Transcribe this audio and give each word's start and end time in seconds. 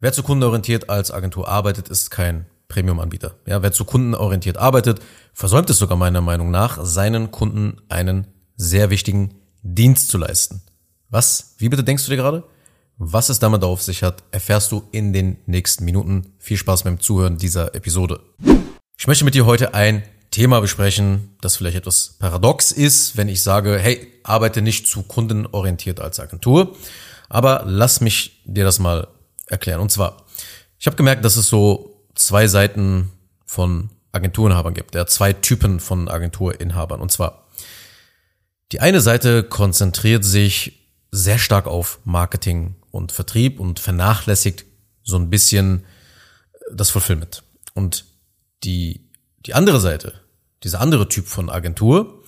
Wer 0.00 0.12
zu 0.12 0.22
kundenorientiert 0.22 0.90
als 0.90 1.10
Agentur 1.10 1.48
arbeitet, 1.48 1.88
ist 1.88 2.10
kein 2.10 2.46
Premium-Anbieter. 2.68 3.34
Ja, 3.48 3.62
wer 3.64 3.72
zu 3.72 3.84
kundenorientiert 3.84 4.56
arbeitet, 4.56 5.00
versäumt 5.34 5.68
es 5.70 5.78
sogar 5.78 5.96
meiner 5.96 6.20
Meinung 6.20 6.52
nach, 6.52 6.78
seinen 6.84 7.32
Kunden 7.32 7.80
einen 7.88 8.28
sehr 8.54 8.90
wichtigen 8.90 9.34
Dienst 9.62 10.08
zu 10.08 10.16
leisten. 10.16 10.62
Was? 11.10 11.56
Wie 11.58 11.68
bitte 11.68 11.82
denkst 11.82 12.04
du 12.04 12.10
dir 12.10 12.16
gerade? 12.16 12.44
Was 12.96 13.28
es 13.28 13.40
damit 13.40 13.64
auf 13.64 13.82
sich 13.82 14.04
hat, 14.04 14.22
erfährst 14.30 14.70
du 14.70 14.84
in 14.92 15.12
den 15.12 15.38
nächsten 15.46 15.84
Minuten. 15.84 16.32
Viel 16.38 16.58
Spaß 16.58 16.84
beim 16.84 17.00
Zuhören 17.00 17.36
dieser 17.36 17.74
Episode. 17.74 18.20
Ich 18.96 19.08
möchte 19.08 19.24
mit 19.24 19.34
dir 19.34 19.46
heute 19.46 19.74
ein 19.74 20.04
Thema 20.30 20.60
besprechen, 20.60 21.34
das 21.40 21.56
vielleicht 21.56 21.76
etwas 21.76 22.18
paradox 22.20 22.70
ist, 22.70 23.16
wenn 23.16 23.28
ich 23.28 23.42
sage, 23.42 23.76
hey, 23.76 24.06
arbeite 24.22 24.62
nicht 24.62 24.86
zu 24.86 25.02
kundenorientiert 25.02 25.98
als 25.98 26.20
Agentur. 26.20 26.76
Aber 27.28 27.64
lass 27.66 28.00
mich 28.00 28.42
dir 28.44 28.64
das 28.64 28.78
mal 28.78 29.08
erklären. 29.48 29.80
Und 29.80 29.90
zwar, 29.90 30.24
ich 30.78 30.86
habe 30.86 30.96
gemerkt, 30.96 31.24
dass 31.24 31.36
es 31.36 31.48
so 31.48 32.04
zwei 32.14 32.46
Seiten 32.46 33.10
von 33.44 33.90
Agenturinhabern 34.12 34.74
gibt, 34.74 34.94
ja, 34.94 35.06
zwei 35.06 35.32
Typen 35.32 35.80
von 35.80 36.08
Agenturinhabern. 36.08 37.00
Und 37.00 37.12
zwar, 37.12 37.46
die 38.72 38.80
eine 38.80 39.00
Seite 39.00 39.42
konzentriert 39.42 40.24
sich 40.24 40.88
sehr 41.10 41.38
stark 41.38 41.66
auf 41.66 42.00
Marketing 42.04 42.76
und 42.90 43.12
Vertrieb 43.12 43.60
und 43.60 43.80
vernachlässigt 43.80 44.64
so 45.02 45.16
ein 45.16 45.30
bisschen 45.30 45.84
das 46.72 46.90
Fulfillment. 46.90 47.42
Und 47.74 48.04
die, 48.64 49.08
die 49.46 49.54
andere 49.54 49.80
Seite, 49.80 50.20
dieser 50.64 50.80
andere 50.80 51.08
Typ 51.08 51.26
von 51.26 51.48
Agentur, 51.48 52.24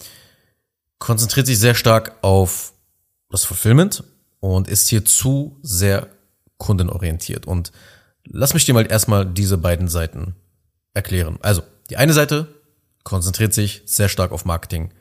konzentriert 0.98 1.46
sich 1.46 1.58
sehr 1.58 1.74
stark 1.74 2.18
auf 2.22 2.72
das 3.30 3.44
Fulfillment 3.44 4.04
und 4.40 4.68
ist 4.68 4.88
hier 4.88 5.04
zu 5.04 5.58
sehr 5.62 6.08
kundenorientiert. 6.60 7.46
Und 7.46 7.72
lass 8.24 8.54
mich 8.54 8.64
dir 8.64 8.74
mal 8.74 8.86
erstmal 8.86 9.26
diese 9.26 9.58
beiden 9.58 9.88
Seiten 9.88 10.36
erklären. 10.94 11.38
Also, 11.42 11.62
die 11.88 11.96
eine 11.96 12.12
Seite 12.12 12.46
konzentriert 13.02 13.52
sich 13.52 13.82
sehr 13.86 14.08
stark 14.08 14.30
auf 14.30 14.44
Marketing 14.44 14.92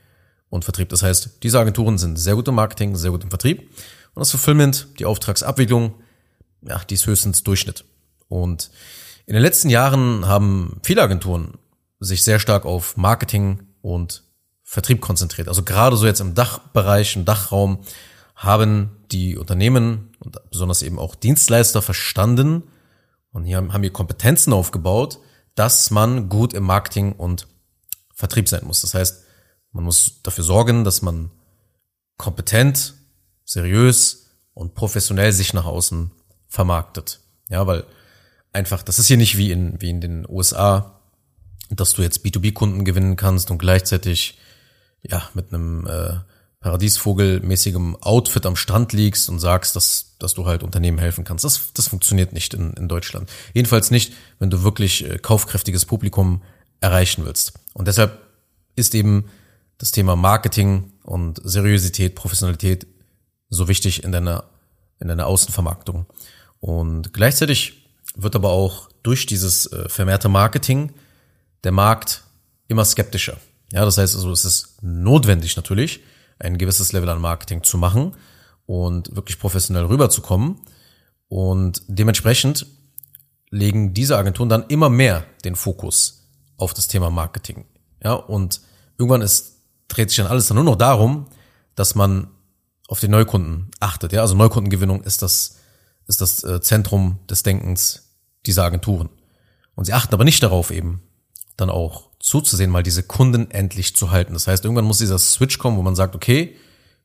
und 0.49 0.63
Vertrieb. 0.63 0.89
Das 0.89 1.03
heißt, 1.03 1.43
diese 1.43 1.59
Agenturen 1.59 1.99
sind 1.99 2.17
sehr 2.17 2.33
gut 2.33 2.47
im 2.47 2.55
Marketing, 2.55 2.95
sehr 2.95 3.11
gut 3.11 3.23
im 3.23 3.29
Vertrieb. 3.29 3.69
Und 4.15 4.21
das 4.21 4.31
Fulfillment, 4.31 4.87
die 4.97 5.05
Auftragsabwicklung, 5.05 5.93
ja, 6.61 6.81
die 6.89 6.95
ist 6.95 7.05
höchstens 7.05 7.43
Durchschnitt. 7.43 7.85
Und 8.27 8.71
in 9.27 9.33
den 9.33 9.43
letzten 9.43 9.69
Jahren 9.69 10.27
haben 10.27 10.79
viele 10.83 11.03
Agenturen 11.03 11.59
sich 11.99 12.23
sehr 12.23 12.39
stark 12.39 12.65
auf 12.65 12.97
Marketing 12.97 13.59
und 13.81 14.23
Vertrieb 14.63 15.01
konzentriert. 15.01 15.47
Also 15.47 15.63
gerade 15.63 15.97
so 15.97 16.05
jetzt 16.05 16.21
im 16.21 16.35
Dachbereich, 16.35 17.15
im 17.15 17.25
Dachraum 17.25 17.79
haben 18.35 18.91
die 19.11 19.37
Unternehmen 19.37 20.08
und 20.19 20.37
besonders 20.51 20.81
eben 20.81 20.99
auch 20.99 21.15
Dienstleister 21.15 21.81
verstanden 21.81 22.63
und 23.31 23.43
hier 23.43 23.57
haben 23.57 23.81
hier 23.81 23.93
Kompetenzen 23.93 24.53
aufgebaut, 24.53 25.19
dass 25.55 25.91
man 25.91 26.29
gut 26.29 26.53
im 26.53 26.63
Marketing 26.63 27.13
und 27.13 27.47
Vertrieb 28.13 28.49
sein 28.49 28.65
muss. 28.65 28.81
Das 28.81 28.93
heißt, 28.93 29.23
man 29.71 29.83
muss 29.83 30.21
dafür 30.23 30.43
sorgen, 30.43 30.83
dass 30.83 31.01
man 31.01 31.31
kompetent, 32.17 32.95
seriös 33.45 34.27
und 34.53 34.73
professionell 34.73 35.31
sich 35.31 35.53
nach 35.53 35.65
außen 35.65 36.11
vermarktet. 36.47 37.21
Ja, 37.49 37.65
weil 37.65 37.85
einfach, 38.51 38.83
das 38.83 38.99
ist 38.99 39.07
hier 39.07 39.17
nicht 39.17 39.37
wie 39.37 39.51
in, 39.51 39.79
wie 39.81 39.89
in 39.89 40.01
den 40.01 40.25
USA, 40.27 40.99
dass 41.69 41.93
du 41.93 42.01
jetzt 42.01 42.25
B2B-Kunden 42.25 42.83
gewinnen 42.83 43.15
kannst 43.15 43.51
und 43.51 43.59
gleichzeitig 43.59 44.37
ja 45.01 45.29
mit 45.33 45.53
einem 45.53 45.87
äh, 45.87 46.19
Paradiesvogelmäßigem 46.61 47.95
Outfit 48.01 48.45
am 48.45 48.55
Strand 48.55 48.91
liegst 48.91 49.29
und 49.29 49.39
sagst, 49.39 49.75
dass, 49.75 50.15
dass 50.19 50.33
du 50.33 50.45
halt 50.45 50.61
Unternehmen 50.61 50.97
helfen 50.97 51.23
kannst. 51.23 51.45
Das, 51.45 51.71
das 51.73 51.87
funktioniert 51.87 52.33
nicht 52.33 52.53
in, 52.53 52.73
in 52.73 52.89
Deutschland. 52.89 53.29
Jedenfalls 53.53 53.91
nicht, 53.91 54.13
wenn 54.39 54.49
du 54.49 54.63
wirklich 54.63 55.09
äh, 55.09 55.17
kaufkräftiges 55.19 55.85
Publikum 55.85 56.41
erreichen 56.81 57.25
willst. 57.25 57.53
Und 57.73 57.87
deshalb 57.87 58.19
ist 58.75 58.93
eben 58.93 59.25
das 59.77 59.91
Thema 59.91 60.15
Marketing 60.15 60.91
und 61.03 61.39
Seriosität, 61.43 62.15
Professionalität 62.15 62.87
so 63.49 63.67
wichtig 63.67 64.03
in 64.03 64.11
deiner, 64.11 64.43
in 64.99 65.07
deiner 65.07 65.27
Außenvermarktung. 65.27 66.05
Und 66.59 67.13
gleichzeitig 67.13 67.85
wird 68.15 68.35
aber 68.35 68.49
auch 68.49 68.89
durch 69.01 69.25
dieses 69.25 69.71
äh, 69.71 69.87
vermehrte 69.87 70.27
Marketing 70.27 70.91
der 71.63 71.71
Markt 71.71 72.23
immer 72.67 72.83
skeptischer. 72.83 73.37
Ja, 73.71 73.85
das 73.85 73.97
heißt 73.97 74.15
also, 74.15 74.31
es 74.31 74.45
ist 74.45 74.81
notwendig 74.81 75.55
natürlich, 75.55 76.01
ein 76.39 76.57
gewisses 76.57 76.91
Level 76.93 77.09
an 77.09 77.21
Marketing 77.21 77.63
zu 77.63 77.77
machen 77.77 78.15
und 78.65 79.15
wirklich 79.15 79.39
professionell 79.39 79.85
rüberzukommen. 79.85 80.61
Und 81.27 81.83
dementsprechend 81.87 82.65
legen 83.51 83.93
diese 83.93 84.17
Agenturen 84.17 84.49
dann 84.49 84.65
immer 84.67 84.89
mehr 84.89 85.25
den 85.43 85.55
Fokus 85.55 86.27
auf 86.57 86.73
das 86.73 86.87
Thema 86.87 87.09
Marketing. 87.09 87.65
Ja, 88.03 88.13
und 88.13 88.61
irgendwann 88.97 89.21
ist, 89.21 89.63
dreht 89.87 90.09
sich 90.09 90.17
dann 90.17 90.27
alles 90.27 90.47
dann 90.47 90.55
nur 90.55 90.63
noch 90.63 90.75
darum, 90.75 91.27
dass 91.75 91.95
man 91.95 92.29
auf 92.87 92.99
den 92.99 93.11
Neukunden 93.11 93.69
achtet. 93.79 94.13
Ja, 94.13 94.21
also 94.21 94.35
Neukundengewinnung 94.35 95.03
ist 95.03 95.21
das, 95.21 95.57
ist 96.07 96.21
das 96.21 96.43
äh, 96.43 96.61
Zentrum 96.61 97.19
des 97.29 97.43
Denkens 97.43 98.15
dieser 98.45 98.63
Agenturen. 98.63 99.09
Und 99.75 99.85
sie 99.85 99.93
achten 99.93 100.13
aber 100.13 100.25
nicht 100.25 100.43
darauf 100.43 100.71
eben, 100.71 101.01
dann 101.55 101.69
auch 101.69 102.08
zuzusehen, 102.19 102.69
mal 102.69 102.83
diese 102.83 103.03
Kunden 103.03 103.49
endlich 103.51 103.95
zu 103.95 104.11
halten. 104.11 104.33
Das 104.33 104.47
heißt, 104.47 104.63
irgendwann 104.65 104.85
muss 104.85 104.99
dieser 104.99 105.19
Switch 105.19 105.57
kommen, 105.57 105.77
wo 105.77 105.81
man 105.81 105.95
sagt, 105.95 106.15
okay, 106.15 106.55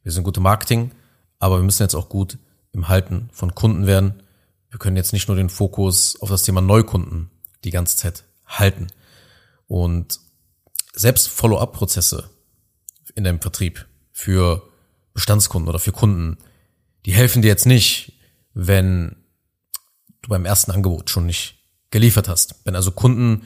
wir 0.02 0.12
sind 0.12 0.24
gute 0.24 0.40
Marketing, 0.40 0.90
aber 1.38 1.58
wir 1.58 1.64
müssen 1.64 1.82
jetzt 1.82 1.94
auch 1.94 2.08
gut 2.08 2.38
im 2.72 2.88
Halten 2.88 3.30
von 3.32 3.54
Kunden 3.54 3.86
werden. 3.86 4.22
Wir 4.70 4.78
können 4.78 4.96
jetzt 4.96 5.12
nicht 5.12 5.28
nur 5.28 5.36
den 5.36 5.48
Fokus 5.48 6.20
auf 6.20 6.28
das 6.28 6.42
Thema 6.42 6.60
Neukunden 6.60 7.30
die 7.62 7.70
ganze 7.70 7.96
Zeit 7.96 8.24
halten. 8.46 8.88
Und 9.68 10.20
selbst 10.92 11.28
Follow-up-Prozesse 11.28 12.28
in 13.14 13.24
deinem 13.24 13.40
Vertrieb 13.40 13.86
für 14.12 14.62
Bestandskunden 15.14 15.68
oder 15.68 15.78
für 15.78 15.92
Kunden, 15.92 16.38
die 17.06 17.12
helfen 17.12 17.42
dir 17.42 17.48
jetzt 17.48 17.66
nicht, 17.66 18.12
wenn 18.52 19.16
du 20.22 20.28
beim 20.28 20.44
ersten 20.44 20.72
Angebot 20.72 21.10
schon 21.10 21.26
nicht 21.26 21.56
geliefert 21.90 22.28
hast. 22.28 22.56
Wenn 22.64 22.76
also 22.76 22.90
Kunden 22.90 23.42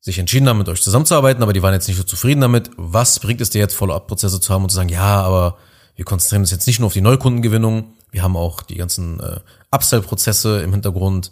sich 0.00 0.18
entschieden 0.18 0.48
haben, 0.48 0.58
mit 0.58 0.68
euch 0.68 0.82
zusammenzuarbeiten, 0.82 1.42
aber 1.42 1.52
die 1.52 1.62
waren 1.62 1.74
jetzt 1.74 1.88
nicht 1.88 1.98
so 1.98 2.02
zufrieden 2.02 2.40
damit. 2.40 2.70
Was 2.76 3.20
bringt 3.20 3.40
es 3.40 3.50
dir 3.50 3.58
jetzt, 3.58 3.74
Follow-up-Prozesse 3.74 4.40
zu 4.40 4.52
haben 4.52 4.62
und 4.62 4.70
zu 4.70 4.76
sagen, 4.76 4.88
ja, 4.88 5.22
aber 5.22 5.58
wir 5.94 6.04
konzentrieren 6.04 6.42
uns 6.42 6.50
jetzt 6.50 6.66
nicht 6.66 6.78
nur 6.78 6.86
auf 6.86 6.94
die 6.94 7.02
Neukundengewinnung, 7.02 7.92
wir 8.10 8.22
haben 8.22 8.36
auch 8.36 8.62
die 8.62 8.76
ganzen 8.76 9.20
äh, 9.20 9.40
Upsell-Prozesse 9.70 10.62
im 10.62 10.72
Hintergrund. 10.72 11.30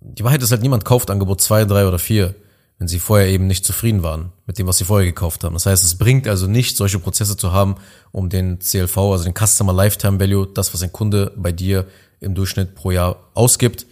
Die 0.00 0.24
Wahrheit 0.24 0.42
ist 0.42 0.50
halt, 0.50 0.62
niemand 0.62 0.84
kauft 0.84 1.10
Angebot 1.10 1.40
zwei, 1.40 1.64
drei 1.64 1.86
oder 1.86 1.98
vier, 1.98 2.34
wenn 2.78 2.88
sie 2.88 2.98
vorher 2.98 3.28
eben 3.28 3.46
nicht 3.46 3.64
zufrieden 3.64 4.02
waren 4.02 4.32
mit 4.46 4.58
dem, 4.58 4.66
was 4.66 4.78
sie 4.78 4.84
vorher 4.84 5.06
gekauft 5.06 5.42
haben. 5.44 5.54
Das 5.54 5.66
heißt, 5.66 5.84
es 5.84 5.96
bringt 5.96 6.28
also 6.28 6.46
nicht, 6.46 6.76
solche 6.76 6.98
Prozesse 6.98 7.36
zu 7.36 7.52
haben, 7.52 7.76
um 8.10 8.28
den 8.28 8.58
CLV, 8.58 8.96
also 8.98 9.24
den 9.24 9.34
Customer 9.34 9.72
Lifetime 9.72 10.20
Value, 10.20 10.46
das, 10.46 10.72
was 10.74 10.82
ein 10.82 10.92
Kunde 10.92 11.32
bei 11.36 11.52
dir 11.52 11.86
im 12.20 12.34
Durchschnitt 12.34 12.74
pro 12.74 12.90
Jahr 12.90 13.30
ausgibt, 13.34 13.86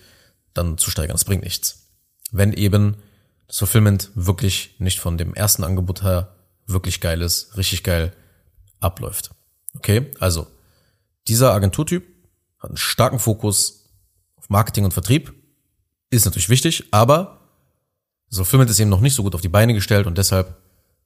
dann 0.54 0.78
zu 0.78 0.90
steigern. 0.90 1.14
Das 1.14 1.24
bringt 1.24 1.42
nichts. 1.42 1.88
Wenn 2.30 2.52
eben 2.52 2.96
Fulfillment 3.58 4.10
wirklich 4.14 4.76
nicht 4.78 5.00
von 5.00 5.18
dem 5.18 5.34
ersten 5.34 5.64
Angebot 5.64 6.02
her 6.02 6.36
wirklich 6.66 7.00
geil 7.00 7.20
ist, 7.22 7.56
richtig 7.56 7.82
geil 7.82 8.12
abläuft. 8.78 9.30
Okay, 9.74 10.12
also 10.18 10.46
dieser 11.28 11.52
Agenturtyp 11.52 12.06
hat 12.58 12.70
einen 12.70 12.76
starken 12.76 13.18
Fokus 13.18 13.90
auf 14.36 14.50
Marketing 14.50 14.84
und 14.84 14.92
Vertrieb, 14.92 15.32
ist 16.10 16.24
natürlich 16.24 16.48
wichtig, 16.48 16.84
aber 16.90 17.40
das 18.28 18.38
Fulfillment 18.38 18.70
ist 18.70 18.80
eben 18.80 18.90
noch 18.90 19.00
nicht 19.00 19.14
so 19.14 19.22
gut 19.22 19.34
auf 19.34 19.40
die 19.40 19.48
Beine 19.48 19.74
gestellt 19.74 20.06
und 20.06 20.18
deshalb 20.18 20.56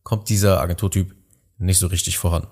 kommt 0.02 0.28
dieser 0.28 0.60
Agenturtyp 0.60 1.14
nicht 1.58 1.78
so 1.78 1.86
richtig 1.86 2.18
voran. 2.18 2.46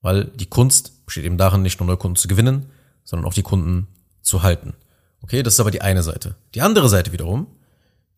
Weil 0.00 0.24
die 0.24 0.46
Kunst 0.46 1.04
besteht 1.04 1.24
eben 1.24 1.38
darin, 1.38 1.62
nicht 1.62 1.78
nur 1.78 1.86
Neukunden 1.86 2.16
zu 2.16 2.28
gewinnen, 2.28 2.70
sondern 3.04 3.26
auch 3.26 3.34
die 3.34 3.42
Kunden 3.42 3.88
zu 4.22 4.42
halten. 4.42 4.74
Okay, 5.22 5.42
das 5.42 5.54
ist 5.54 5.60
aber 5.60 5.70
die 5.70 5.82
eine 5.82 6.02
Seite. 6.02 6.36
Die 6.54 6.62
andere 6.62 6.88
Seite 6.88 7.12
wiederum 7.12 7.46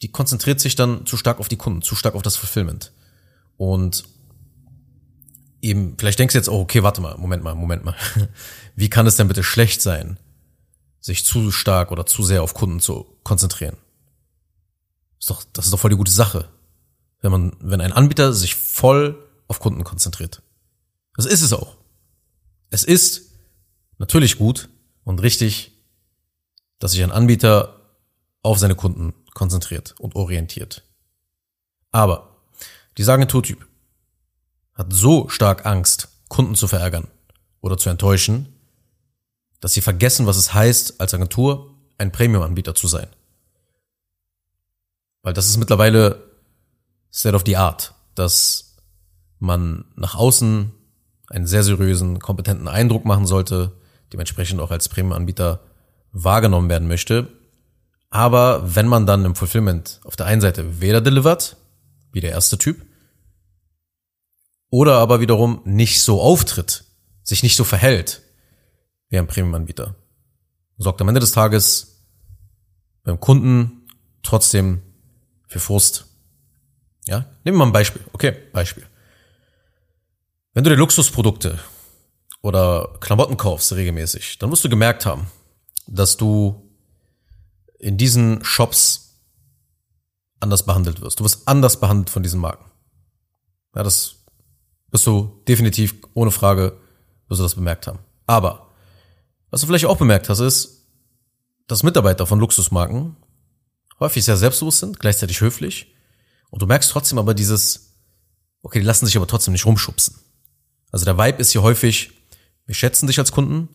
die 0.02 0.10
konzentriert 0.10 0.60
sich 0.60 0.74
dann 0.74 1.06
zu 1.06 1.16
stark 1.16 1.38
auf 1.38 1.48
die 1.48 1.56
Kunden, 1.56 1.80
zu 1.80 1.94
stark 1.94 2.16
auf 2.16 2.22
das 2.22 2.36
Fulfillment. 2.36 2.92
Und 3.56 4.04
eben, 5.60 5.96
vielleicht 5.96 6.18
denkst 6.18 6.32
du 6.32 6.38
jetzt, 6.38 6.48
oh, 6.48 6.60
okay, 6.60 6.82
warte 6.82 7.00
mal, 7.00 7.16
Moment 7.16 7.44
mal, 7.44 7.54
Moment 7.54 7.84
mal. 7.84 7.94
Wie 8.76 8.90
kann 8.90 9.06
es 9.06 9.16
denn 9.16 9.28
bitte 9.28 9.44
schlecht 9.44 9.80
sein, 9.80 10.18
sich 11.00 11.24
zu 11.24 11.52
stark 11.52 11.92
oder 11.92 12.04
zu 12.04 12.24
sehr 12.24 12.42
auf 12.42 12.52
Kunden 12.52 12.80
zu 12.80 13.16
konzentrieren? 13.22 13.76
Ist 15.20 15.30
doch, 15.30 15.44
das 15.52 15.66
ist 15.66 15.70
doch 15.70 15.78
voll 15.78 15.90
die 15.90 15.96
gute 15.96 16.10
Sache. 16.10 16.48
Wenn 17.20 17.30
man, 17.30 17.56
wenn 17.60 17.80
ein 17.80 17.92
Anbieter 17.92 18.32
sich 18.32 18.56
voll 18.56 19.24
auf 19.46 19.60
Kunden 19.60 19.84
konzentriert. 19.84 20.42
Das 21.14 21.26
ist 21.26 21.42
es 21.42 21.52
auch. 21.52 21.76
Es 22.70 22.82
ist 22.82 23.30
natürlich 23.98 24.36
gut 24.36 24.68
und 25.04 25.22
richtig, 25.22 25.72
dass 26.80 26.92
sich 26.92 27.04
ein 27.04 27.12
Anbieter 27.12 27.78
auf 28.42 28.58
seine 28.58 28.74
Kunden 28.74 29.14
konzentriert 29.34 29.94
und 29.98 30.14
orientiert. 30.14 30.82
Aber 31.90 32.36
dieser 32.98 33.14
Agenturtyp 33.14 33.66
hat 34.74 34.92
so 34.92 35.28
stark 35.28 35.66
Angst, 35.66 36.08
Kunden 36.28 36.54
zu 36.54 36.68
verärgern 36.68 37.08
oder 37.60 37.76
zu 37.76 37.90
enttäuschen, 37.90 38.54
dass 39.60 39.72
sie 39.72 39.80
vergessen, 39.80 40.26
was 40.26 40.36
es 40.36 40.54
heißt, 40.54 41.00
als 41.00 41.14
Agentur 41.14 41.74
ein 41.98 42.10
Premium-Anbieter 42.10 42.74
zu 42.74 42.88
sein. 42.88 43.06
Weil 45.22 45.34
das 45.34 45.46
ist 45.46 45.56
mittlerweile 45.56 46.30
State 47.12 47.36
of 47.36 47.44
the 47.46 47.56
Art, 47.56 47.94
dass 48.14 48.76
man 49.38 49.84
nach 49.94 50.14
außen 50.14 50.72
einen 51.28 51.46
sehr 51.46 51.62
seriösen, 51.62 52.18
kompetenten 52.18 52.68
Eindruck 52.68 53.04
machen 53.04 53.26
sollte, 53.26 53.72
dementsprechend 54.12 54.60
auch 54.60 54.70
als 54.70 54.88
Premium-Anbieter 54.88 55.60
wahrgenommen 56.12 56.68
werden 56.68 56.88
möchte. 56.88 57.28
Aber 58.12 58.76
wenn 58.76 58.88
man 58.88 59.06
dann 59.06 59.24
im 59.24 59.34
Fulfillment 59.34 59.98
auf 60.04 60.16
der 60.16 60.26
einen 60.26 60.42
Seite 60.42 60.82
weder 60.82 61.00
delivert, 61.00 61.56
wie 62.12 62.20
der 62.20 62.32
erste 62.32 62.58
Typ, 62.58 62.84
oder 64.68 64.98
aber 64.98 65.20
wiederum 65.20 65.62
nicht 65.64 66.02
so 66.02 66.20
auftritt, 66.20 66.84
sich 67.22 67.42
nicht 67.42 67.56
so 67.56 67.64
verhält 67.64 68.20
wie 69.08 69.18
ein 69.18 69.26
Premium-Anbieter, 69.26 69.94
sorgt 70.76 71.00
am 71.00 71.08
Ende 71.08 71.20
des 71.20 71.32
Tages 71.32 72.04
beim 73.02 73.18
Kunden 73.18 73.86
trotzdem 74.22 74.82
für 75.48 75.58
Frust. 75.58 76.04
Ja, 77.06 77.20
nehmen 77.44 77.56
wir 77.56 77.64
mal 77.64 77.70
ein 77.70 77.72
Beispiel. 77.72 78.02
Okay, 78.12 78.36
Beispiel. 78.52 78.84
Wenn 80.52 80.64
du 80.64 80.70
dir 80.70 80.76
Luxusprodukte 80.76 81.58
oder 82.42 82.94
Klamotten 83.00 83.38
kaufst 83.38 83.72
regelmäßig, 83.72 84.38
dann 84.38 84.50
musst 84.50 84.64
du 84.64 84.68
gemerkt 84.68 85.06
haben, 85.06 85.28
dass 85.86 86.18
du 86.18 86.61
in 87.82 87.98
diesen 87.98 88.44
Shops 88.44 89.18
anders 90.38 90.64
behandelt 90.64 91.00
wirst. 91.00 91.18
Du 91.18 91.24
wirst 91.24 91.46
anders 91.48 91.80
behandelt 91.80 92.10
von 92.10 92.22
diesen 92.22 92.40
Marken. 92.40 92.70
Ja, 93.74 93.82
das 93.82 94.24
wirst 94.90 95.06
du 95.06 95.42
definitiv 95.48 95.96
ohne 96.14 96.30
Frage 96.30 96.78
wirst 97.28 97.40
du 97.40 97.42
das 97.42 97.56
bemerkt 97.56 97.88
haben. 97.88 97.98
Aber 98.26 98.68
was 99.50 99.60
du 99.60 99.66
vielleicht 99.66 99.86
auch 99.86 99.96
bemerkt 99.96 100.28
hast, 100.28 100.38
ist, 100.38 100.86
dass 101.66 101.82
Mitarbeiter 101.82 102.26
von 102.26 102.38
Luxusmarken 102.38 103.16
häufig 103.98 104.24
sehr 104.24 104.36
selbstbewusst 104.36 104.80
sind, 104.80 105.00
gleichzeitig 105.00 105.40
höflich. 105.40 105.92
Und 106.50 106.62
du 106.62 106.66
merkst 106.66 106.90
trotzdem 106.90 107.18
aber 107.18 107.34
dieses, 107.34 107.96
okay, 108.62 108.78
die 108.78 108.86
lassen 108.86 109.06
sich 109.06 109.16
aber 109.16 109.26
trotzdem 109.26 109.52
nicht 109.52 109.66
rumschubsen. 109.66 110.16
Also 110.92 111.04
der 111.04 111.18
Vibe 111.18 111.38
ist 111.38 111.50
hier 111.50 111.62
häufig, 111.62 112.12
wir 112.66 112.74
schätzen 112.74 113.08
dich 113.08 113.18
als 113.18 113.32
Kunden, 113.32 113.68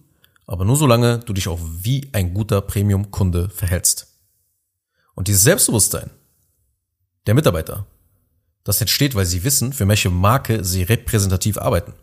aber 0.47 0.63
nur 0.65 0.77
solange 0.77 1.19
du 1.19 1.33
dich 1.33 1.47
auch 1.49 1.59
wie 1.61 2.09
ein 2.13 2.33
guter 2.33 2.61
Premium-Kunde 2.61 3.49
verhältst. 3.49 4.07
Und 5.13 5.27
dieses 5.27 5.43
Selbstbewusstsein 5.43 6.09
der 7.27 7.35
Mitarbeiter, 7.35 7.85
das 8.63 8.79
entsteht, 8.79 9.13
weil 9.13 9.25
sie 9.25 9.43
wissen, 9.43 9.73
für 9.73 9.87
welche 9.87 10.09
Marke 10.09 10.63
sie 10.63 10.83
repräsentativ 10.83 11.57
arbeiten. 11.57 11.93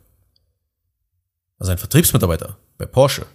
Also 1.59 1.73
ein 1.73 1.79
Vertriebsmitarbeiter 1.79 2.59
bei 2.77 2.85
Porsche 2.85 3.27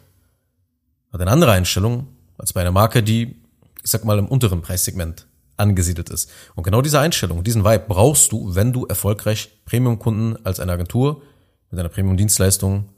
hat 1.12 1.22
eine 1.22 1.32
andere 1.32 1.52
Einstellung 1.52 2.08
als 2.38 2.54
bei 2.54 2.62
einer 2.62 2.72
Marke, 2.72 3.02
die, 3.02 3.42
ich 3.84 3.90
sag 3.92 4.06
mal, 4.06 4.20
im 4.20 4.28
unteren 4.28 4.62
Preissegment 4.62 5.26
angesiedelt 5.58 6.10
ist. 6.10 6.30
Und 6.56 6.64
genau 6.64 6.82
diese 6.82 7.00
Einstellung, 7.00 7.44
diesen 7.44 7.66
Vibe 7.66 7.86
brauchst 7.88 8.32
du, 8.32 8.54
wenn 8.54 8.72
du 8.72 8.86
erfolgreich 8.86 9.50
Premium-Kunden 9.66 10.46
als 10.46 10.60
eine 10.60 10.72
Agentur 10.72 11.24
mit 11.72 11.80
einer 11.80 11.90
Premium-Dienstleistung 11.90 12.90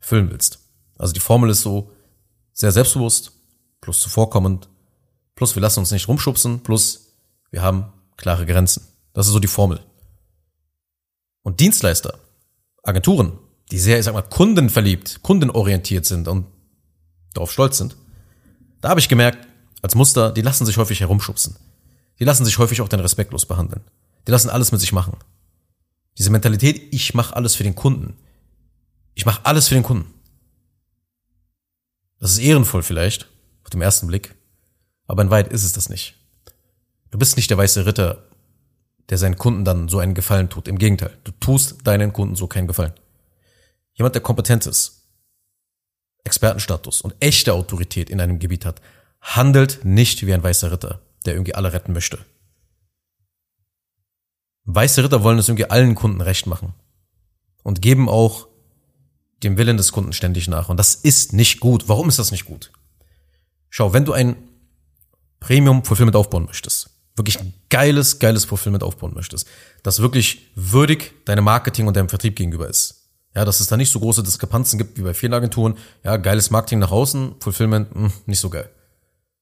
füllen 0.00 0.30
willst. 0.30 0.63
Also 0.96 1.12
die 1.12 1.20
Formel 1.20 1.50
ist 1.50 1.62
so 1.62 1.90
sehr 2.52 2.72
selbstbewusst, 2.72 3.32
plus 3.80 4.00
zuvorkommend, 4.00 4.68
plus 5.34 5.54
wir 5.54 5.62
lassen 5.62 5.80
uns 5.80 5.90
nicht 5.90 6.08
rumschubsen, 6.08 6.60
plus 6.60 7.14
wir 7.50 7.62
haben 7.62 7.92
klare 8.16 8.46
Grenzen. 8.46 8.86
Das 9.12 9.26
ist 9.26 9.32
so 9.32 9.40
die 9.40 9.48
Formel. 9.48 9.80
Und 11.42 11.60
Dienstleister, 11.60 12.18
Agenturen, 12.82 13.38
die 13.70 13.78
sehr, 13.78 13.98
ich 13.98 14.04
sag 14.04 14.14
mal, 14.14 14.22
kundenverliebt, 14.22 15.22
kundenorientiert 15.22 16.06
sind 16.06 16.28
und 16.28 16.46
darauf 17.32 17.52
stolz 17.52 17.78
sind, 17.78 17.96
da 18.80 18.90
habe 18.90 19.00
ich 19.00 19.08
gemerkt, 19.08 19.48
als 19.82 19.94
Muster, 19.94 20.30
die 20.32 20.42
lassen 20.42 20.66
sich 20.66 20.76
häufig 20.76 21.00
herumschubsen. 21.00 21.56
Die 22.18 22.24
lassen 22.24 22.44
sich 22.44 22.58
häufig 22.58 22.80
auch 22.80 22.88
dann 22.88 23.00
respektlos 23.00 23.46
behandeln. 23.46 23.82
Die 24.26 24.30
lassen 24.30 24.48
alles 24.48 24.72
mit 24.72 24.80
sich 24.80 24.92
machen. 24.92 25.16
Diese 26.16 26.30
Mentalität, 26.30 26.92
ich 26.92 27.14
mache 27.14 27.34
alles 27.34 27.54
für 27.54 27.64
den 27.64 27.74
Kunden. 27.74 28.16
Ich 29.14 29.26
mache 29.26 29.44
alles 29.44 29.68
für 29.68 29.74
den 29.74 29.82
Kunden. 29.82 30.12
Das 32.24 32.32
ist 32.32 32.38
ehrenvoll 32.38 32.82
vielleicht, 32.82 33.28
auf 33.64 33.68
dem 33.68 33.82
ersten 33.82 34.06
Blick, 34.06 34.34
aber 35.06 35.20
in 35.20 35.28
Wahrheit 35.28 35.52
ist 35.52 35.62
es 35.62 35.74
das 35.74 35.90
nicht. 35.90 36.14
Du 37.10 37.18
bist 37.18 37.36
nicht 37.36 37.50
der 37.50 37.58
weiße 37.58 37.84
Ritter, 37.84 38.30
der 39.10 39.18
seinen 39.18 39.36
Kunden 39.36 39.66
dann 39.66 39.90
so 39.90 39.98
einen 39.98 40.14
Gefallen 40.14 40.48
tut. 40.48 40.66
Im 40.66 40.78
Gegenteil, 40.78 41.18
du 41.24 41.32
tust 41.32 41.86
deinen 41.86 42.14
Kunden 42.14 42.34
so 42.34 42.46
keinen 42.46 42.66
Gefallen. 42.66 42.94
Jemand, 43.92 44.14
der 44.14 44.22
kompetent 44.22 44.64
ist, 44.64 45.06
Expertenstatus 46.24 47.02
und 47.02 47.14
echte 47.20 47.52
Autorität 47.52 48.08
in 48.08 48.22
einem 48.22 48.38
Gebiet 48.38 48.64
hat, 48.64 48.80
handelt 49.20 49.84
nicht 49.84 50.24
wie 50.24 50.32
ein 50.32 50.42
weißer 50.42 50.72
Ritter, 50.72 51.02
der 51.26 51.34
irgendwie 51.34 51.54
alle 51.54 51.74
retten 51.74 51.92
möchte. 51.92 52.24
Weiße 54.64 55.04
Ritter 55.04 55.22
wollen 55.22 55.36
es 55.38 55.50
irgendwie 55.50 55.68
allen 55.68 55.94
Kunden 55.94 56.22
recht 56.22 56.46
machen 56.46 56.72
und 57.62 57.82
geben 57.82 58.08
auch 58.08 58.48
dem 59.42 59.56
Willen 59.56 59.76
des 59.76 59.92
Kunden 59.92 60.12
ständig 60.12 60.48
nach. 60.48 60.68
Und 60.68 60.78
das 60.78 60.94
ist 60.94 61.32
nicht 61.32 61.60
gut. 61.60 61.88
Warum 61.88 62.08
ist 62.08 62.18
das 62.18 62.30
nicht 62.30 62.44
gut? 62.44 62.72
Schau, 63.68 63.92
wenn 63.92 64.04
du 64.04 64.12
ein 64.12 64.36
Premium-Fulfillment 65.40 66.16
aufbauen 66.16 66.46
möchtest, 66.46 66.90
wirklich 67.16 67.38
ein 67.40 67.52
geiles, 67.68 68.18
geiles 68.18 68.44
Fulfillment 68.44 68.82
aufbauen 68.82 69.14
möchtest, 69.14 69.46
das 69.82 70.00
wirklich 70.00 70.50
würdig 70.54 71.12
deinem 71.24 71.44
Marketing 71.44 71.86
und 71.86 71.96
deinem 71.96 72.08
Vertrieb 72.08 72.36
gegenüber 72.36 72.68
ist. 72.68 73.10
Ja, 73.34 73.44
dass 73.44 73.60
es 73.60 73.66
da 73.66 73.76
nicht 73.76 73.90
so 73.90 73.98
große 73.98 74.22
Diskrepanzen 74.22 74.78
gibt 74.78 74.96
wie 74.96 75.02
bei 75.02 75.12
vielen 75.12 75.34
Agenturen. 75.34 75.76
Ja, 76.04 76.16
geiles 76.16 76.50
Marketing 76.50 76.78
nach 76.78 76.92
außen, 76.92 77.34
Fulfillment, 77.40 77.94
mh, 77.94 78.00
hm, 78.02 78.12
nicht 78.26 78.38
so 78.38 78.48
geil. 78.48 78.70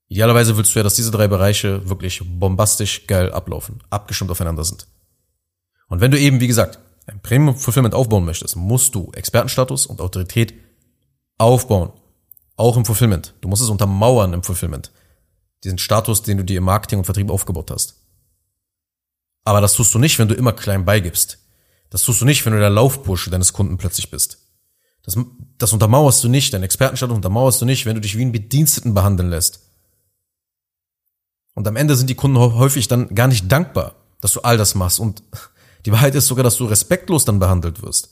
Idealerweise 0.08 0.56
willst 0.56 0.74
du 0.74 0.78
ja, 0.78 0.82
dass 0.82 0.94
diese 0.94 1.10
drei 1.10 1.28
Bereiche 1.28 1.88
wirklich 1.88 2.22
bombastisch 2.24 3.06
geil 3.06 3.32
ablaufen, 3.32 3.82
abgestimmt 3.90 4.30
aufeinander 4.30 4.64
sind. 4.64 4.86
Und 5.88 6.00
wenn 6.00 6.10
du 6.10 6.18
eben, 6.18 6.40
wie 6.40 6.46
gesagt, 6.46 6.78
ein 7.06 7.20
Premium 7.20 7.56
Fulfillment 7.56 7.94
aufbauen 7.94 8.24
möchtest, 8.24 8.56
musst 8.56 8.94
du 8.94 9.10
Expertenstatus 9.12 9.86
und 9.86 10.00
Autorität 10.00 10.54
aufbauen. 11.38 11.92
Auch 12.56 12.76
im 12.76 12.84
Fulfillment. 12.84 13.34
Du 13.40 13.48
musst 13.48 13.62
es 13.62 13.68
untermauern 13.68 14.32
im 14.32 14.42
Fulfillment. 14.42 14.92
Diesen 15.64 15.78
Status, 15.78 16.22
den 16.22 16.38
du 16.38 16.44
dir 16.44 16.58
im 16.58 16.64
Marketing 16.64 16.98
und 16.98 17.04
Vertrieb 17.04 17.30
aufgebaut 17.30 17.70
hast. 17.70 17.96
Aber 19.44 19.60
das 19.60 19.74
tust 19.74 19.92
du 19.94 19.98
nicht, 19.98 20.18
wenn 20.18 20.28
du 20.28 20.34
immer 20.34 20.52
klein 20.52 20.84
beigibst. 20.84 21.38
Das 21.90 22.02
tust 22.02 22.20
du 22.20 22.24
nicht, 22.24 22.44
wenn 22.46 22.52
du 22.52 22.58
der 22.58 22.70
Laufbursche 22.70 23.30
deines 23.30 23.52
Kunden 23.52 23.76
plötzlich 23.76 24.10
bist. 24.10 24.38
Das, 25.02 25.16
das 25.58 25.72
untermauerst 25.72 26.22
du 26.22 26.28
nicht, 26.28 26.54
deinen 26.54 26.62
Expertenstatus 26.62 27.16
untermauerst 27.16 27.60
du 27.60 27.64
nicht, 27.64 27.86
wenn 27.86 27.96
du 27.96 28.00
dich 28.00 28.16
wie 28.16 28.22
einen 28.22 28.32
Bediensteten 28.32 28.94
behandeln 28.94 29.30
lässt. 29.30 29.60
Und 31.54 31.66
am 31.66 31.76
Ende 31.76 31.96
sind 31.96 32.08
die 32.08 32.14
Kunden 32.14 32.38
häufig 32.38 32.88
dann 32.88 33.14
gar 33.14 33.26
nicht 33.26 33.50
dankbar, 33.50 33.96
dass 34.20 34.32
du 34.32 34.40
all 34.40 34.56
das 34.56 34.74
machst 34.74 35.00
und 35.00 35.22
die 35.84 35.92
Wahrheit 35.92 36.14
ist 36.14 36.26
sogar, 36.26 36.44
dass 36.44 36.56
du 36.56 36.64
respektlos 36.64 37.24
dann 37.24 37.38
behandelt 37.38 37.82
wirst. 37.82 38.10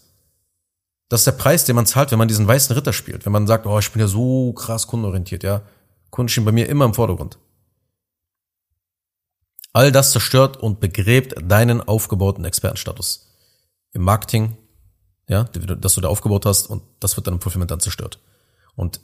Das 1.08 1.20
ist 1.20 1.26
der 1.26 1.32
Preis, 1.32 1.64
den 1.64 1.76
man 1.76 1.86
zahlt, 1.86 2.12
wenn 2.12 2.18
man 2.18 2.28
diesen 2.28 2.46
weißen 2.46 2.74
Ritter 2.74 2.92
spielt. 2.92 3.24
Wenn 3.24 3.32
man 3.32 3.46
sagt, 3.46 3.66
oh, 3.66 3.78
ich 3.78 3.90
bin 3.90 4.00
ja 4.00 4.06
so 4.06 4.52
krass 4.52 4.86
kundenorientiert, 4.86 5.42
ja. 5.42 5.62
Kunden 6.10 6.28
stehen 6.28 6.44
bei 6.44 6.52
mir 6.52 6.68
immer 6.68 6.84
im 6.84 6.94
Vordergrund. 6.94 7.38
All 9.72 9.92
das 9.92 10.12
zerstört 10.12 10.56
und 10.56 10.80
begräbt 10.80 11.34
deinen 11.42 11.80
aufgebauten 11.80 12.44
Expertenstatus. 12.44 13.28
Im 13.92 14.02
Marketing, 14.02 14.56
ja, 15.28 15.44
dass 15.44 15.94
du 15.94 16.00
da 16.00 16.08
aufgebaut 16.08 16.46
hast 16.46 16.66
und 16.66 16.82
das 16.98 17.16
wird 17.16 17.26
dann 17.26 17.34
im 17.34 17.40
Fulfillment 17.40 17.70
dann 17.70 17.80
zerstört. 17.80 18.20
Und 18.74 19.00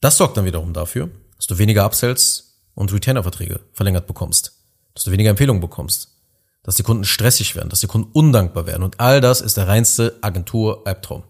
das 0.00 0.16
sorgt 0.16 0.36
dann 0.36 0.44
wiederum 0.44 0.72
dafür, 0.72 1.10
dass 1.36 1.46
du 1.46 1.58
weniger 1.58 1.84
Upsells 1.84 2.62
und 2.74 2.92
Retainer-Verträge 2.92 3.60
verlängert 3.72 4.06
bekommst, 4.06 4.52
dass 4.94 5.04
du 5.04 5.10
weniger 5.10 5.30
Empfehlungen 5.30 5.60
bekommst, 5.60 6.11
dass 6.62 6.76
die 6.76 6.82
Kunden 6.82 7.04
stressig 7.04 7.54
werden, 7.56 7.68
dass 7.68 7.80
die 7.80 7.86
Kunden 7.86 8.10
undankbar 8.12 8.66
werden. 8.66 8.82
Und 8.82 9.00
all 9.00 9.20
das 9.20 9.40
ist 9.40 9.56
der 9.56 9.68
reinste 9.68 10.18
Agentur-Albtraum. 10.20 11.24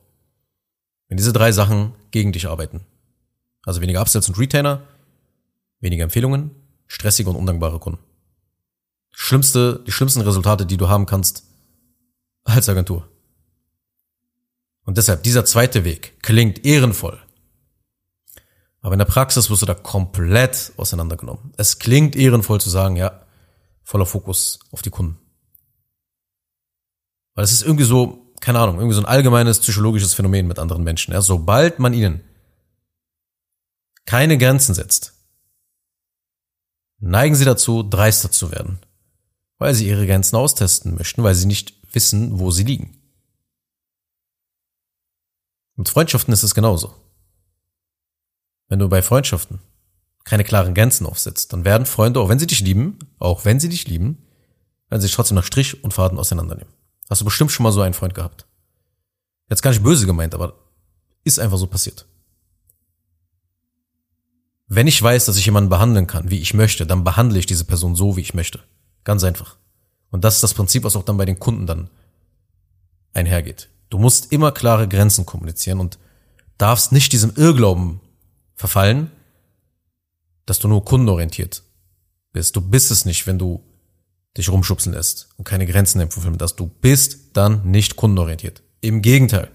Wenn 1.09 1.17
diese 1.17 1.33
drei 1.33 1.53
Sachen 1.53 1.95
gegen 2.11 2.33
dich 2.33 2.49
arbeiten. 2.49 2.81
Also 3.65 3.81
weniger 3.81 4.01
Upsells 4.01 4.29
und 4.29 4.39
Retainer, 4.39 4.83
weniger 5.81 6.05
Empfehlungen, 6.05 6.51
stressige 6.87 7.31
und 7.31 7.37
undankbare 7.37 7.79
Kunden. 7.79 8.01
Schlimmste, 9.11 9.83
die 9.87 9.93
schlimmsten 9.93 10.23
Resultate, 10.23 10.67
die 10.67 10.77
du 10.77 10.89
haben 10.89 11.07
kannst 11.07 11.45
als 12.45 12.69
Agentur. 12.69 13.09
Und 14.85 14.99
deshalb, 14.99 15.23
dieser 15.23 15.45
zweite 15.45 15.85
Weg 15.85 16.23
klingt 16.23 16.65
ehrenvoll. 16.65 17.21
Aber 18.81 18.95
in 18.95 18.99
der 18.99 19.07
Praxis 19.07 19.49
wirst 19.49 19.63
du 19.63 19.67
da 19.67 19.75
komplett 19.75 20.73
auseinandergenommen. 20.77 21.53
Es 21.57 21.79
klingt 21.79 22.17
ehrenvoll 22.17 22.61
zu 22.61 22.69
sagen, 22.69 22.97
ja, 22.97 23.23
voller 23.85 24.07
Fokus 24.07 24.59
auf 24.73 24.83
die 24.83 24.91
Kunden. 24.91 25.22
Weil 27.43 27.47
es 27.47 27.53
ist 27.55 27.65
irgendwie 27.65 27.83
so, 27.83 28.33
keine 28.41 28.61
Ahnung, 28.61 28.77
irgendwie 28.77 28.95
so 28.95 29.01
ein 29.01 29.05
allgemeines 29.05 29.59
psychologisches 29.59 30.15
Phänomen 30.15 30.47
mit 30.47 30.61
anderen 30.61 30.85
Menschen. 30.85 31.13
Ja, 31.13 31.21
sobald 31.21 31.81
man 31.81 31.93
ihnen 31.93 32.21
keine 34.07 34.39
Grenzen 34.39 34.77
setzt, 34.77 35.15
neigen 37.01 37.35
sie 37.35 37.45
dazu, 37.45 37.83
dreister 37.83 38.31
zu 38.31 38.53
werden, 38.53 38.79
weil 39.59 39.75
sie 39.75 39.89
ihre 39.89 40.07
Grenzen 40.07 40.37
austesten 40.37 40.95
möchten, 40.95 41.25
weil 41.25 41.35
sie 41.35 41.47
nicht 41.47 41.75
wissen, 41.93 42.39
wo 42.39 42.53
sie 42.53 42.63
liegen. 42.63 42.97
Mit 45.75 45.89
Freundschaften 45.89 46.33
ist 46.33 46.45
es 46.45 46.55
genauso. 46.55 46.95
Wenn 48.69 48.79
du 48.79 48.89
bei 48.89 49.03
Freundschaften 49.03 49.59
keine 50.23 50.45
klaren 50.45 50.75
Grenzen 50.75 51.07
aufsetzt, 51.07 51.53
dann 51.53 51.65
werden 51.65 51.87
Freunde, 51.87 52.21
auch 52.21 52.29
wenn 52.29 52.39
sie 52.39 52.47
dich 52.47 52.61
lieben, 52.61 53.01
auch 53.19 53.45
wenn 53.45 53.59
sie 53.59 53.69
dich 53.69 53.89
lieben, 53.89 54.29
werden 54.89 55.01
sie 55.01 55.09
sich 55.09 55.17
trotzdem 55.17 55.35
nach 55.35 55.43
Strich 55.43 55.83
und 55.83 55.93
Faden 55.93 56.21
auseinandernehmen. 56.21 56.73
Hast 57.11 57.21
du 57.21 57.25
bestimmt 57.25 57.53
schon 57.53 57.65
mal 57.65 57.73
so 57.73 57.81
einen 57.81 57.95
Freund 57.95 58.15
gehabt. 58.15 58.47
Jetzt 59.51 59.63
gar 59.63 59.71
nicht 59.71 59.83
böse 59.83 60.07
gemeint, 60.07 60.35
aber 60.35 60.55
ist 61.25 61.39
einfach 61.39 61.59
so 61.59 61.67
passiert. 61.67 62.07
Wenn 64.67 64.87
ich 64.87 65.03
weiß, 65.03 65.27
dass 65.27 65.37
ich 65.37 65.45
jemanden 65.45 65.69
behandeln 65.69 66.07
kann, 66.07 66.31
wie 66.31 66.41
ich 66.41 66.55
möchte, 66.55 66.87
dann 66.87 67.05
behandle 67.05 67.39
ich 67.39 67.47
diese 67.47 67.65
Person 67.65 67.95
so, 67.95 68.17
wie 68.17 68.23
ich 68.23 68.33
möchte. 68.33 68.61
Ganz 69.05 69.23
einfach. 69.23 69.57
Und 70.11 70.25
das 70.25 70.37
ist 70.37 70.43
das 70.43 70.55
Prinzip, 70.55 70.85
was 70.85 70.97
auch 70.97 71.03
dann 71.03 71.19
bei 71.19 71.27
den 71.27 71.39
Kunden 71.39 71.67
dann 71.67 71.91
einhergeht. 73.13 73.69
Du 73.91 73.99
musst 73.99 74.33
immer 74.33 74.53
klare 74.53 74.89
Grenzen 74.89 75.27
kommunizieren 75.27 75.81
und 75.81 75.99
darfst 76.57 76.93
nicht 76.93 77.13
diesem 77.13 77.35
Irrglauben 77.37 78.01
verfallen, 78.55 79.11
dass 80.47 80.59
du 80.59 80.69
nur 80.69 80.85
kundenorientiert 80.85 81.63
bist. 82.33 82.57
Du 82.57 82.61
bist 82.61 82.91
es 82.91 83.05
nicht, 83.05 83.27
wenn 83.27 83.39
du 83.39 83.63
dich 84.37 84.49
rumschubsen 84.49 84.93
lässt 84.93 85.29
und 85.37 85.45
keine 85.45 85.67
Grenzen 85.67 86.11
Fulfillment 86.11 86.43
hast. 86.43 86.57
Du 86.57 86.67
bist 86.67 87.37
dann 87.37 87.71
nicht 87.71 87.97
kundenorientiert. 87.97 88.63
Im 88.81 89.03
Gegenteil. 89.03 89.51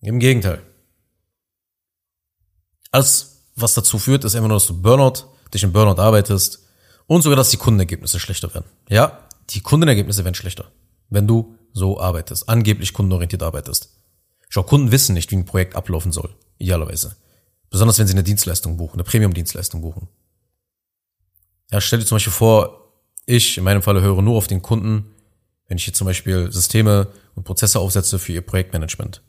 Im 0.00 0.18
Gegenteil. 0.18 0.62
Alles, 2.90 3.42
was 3.56 3.74
dazu 3.74 3.98
führt, 3.98 4.24
ist 4.24 4.34
einfach 4.34 4.48
nur, 4.48 4.56
dass 4.56 4.66
du 4.66 4.80
Burnout, 4.80 5.24
dich 5.52 5.62
im 5.62 5.72
Burnout 5.72 6.00
arbeitest 6.00 6.64
und 7.06 7.22
sogar, 7.22 7.36
dass 7.36 7.50
die 7.50 7.56
Kundenergebnisse 7.56 8.20
schlechter 8.20 8.52
werden. 8.54 8.66
Ja, 8.88 9.28
die 9.50 9.60
Kundenergebnisse 9.60 10.24
werden 10.24 10.34
schlechter, 10.34 10.70
wenn 11.08 11.26
du 11.26 11.56
so 11.72 12.00
arbeitest, 12.00 12.48
angeblich 12.48 12.92
kundenorientiert 12.92 13.42
arbeitest. 13.42 13.90
Schau, 14.48 14.62
Kunden 14.62 14.92
wissen 14.92 15.14
nicht, 15.14 15.30
wie 15.30 15.36
ein 15.36 15.44
Projekt 15.44 15.74
ablaufen 15.74 16.12
soll, 16.12 16.34
idealerweise. 16.58 17.16
Besonders 17.70 17.98
wenn 17.98 18.06
sie 18.06 18.12
eine 18.12 18.22
Dienstleistung 18.22 18.76
buchen, 18.76 18.94
eine 18.94 19.04
Premium-Dienstleistung 19.04 19.80
buchen. 19.80 20.08
Ja, 21.72 21.80
stell 21.80 21.98
dir 21.98 22.06
zum 22.06 22.16
Beispiel 22.16 22.32
vor, 22.32 22.83
ich 23.26 23.58
in 23.58 23.64
meinem 23.64 23.82
Falle 23.82 24.02
höre 24.02 24.22
nur 24.22 24.36
auf 24.36 24.46
den 24.46 24.62
Kunden, 24.62 25.14
wenn 25.66 25.78
ich 25.78 25.84
hier 25.84 25.94
zum 25.94 26.06
Beispiel 26.06 26.52
Systeme 26.52 27.08
und 27.34 27.44
Prozesse 27.44 27.80
aufsetze 27.80 28.18
für 28.18 28.32
ihr 28.32 28.42
Projektmanagement. 28.42 29.22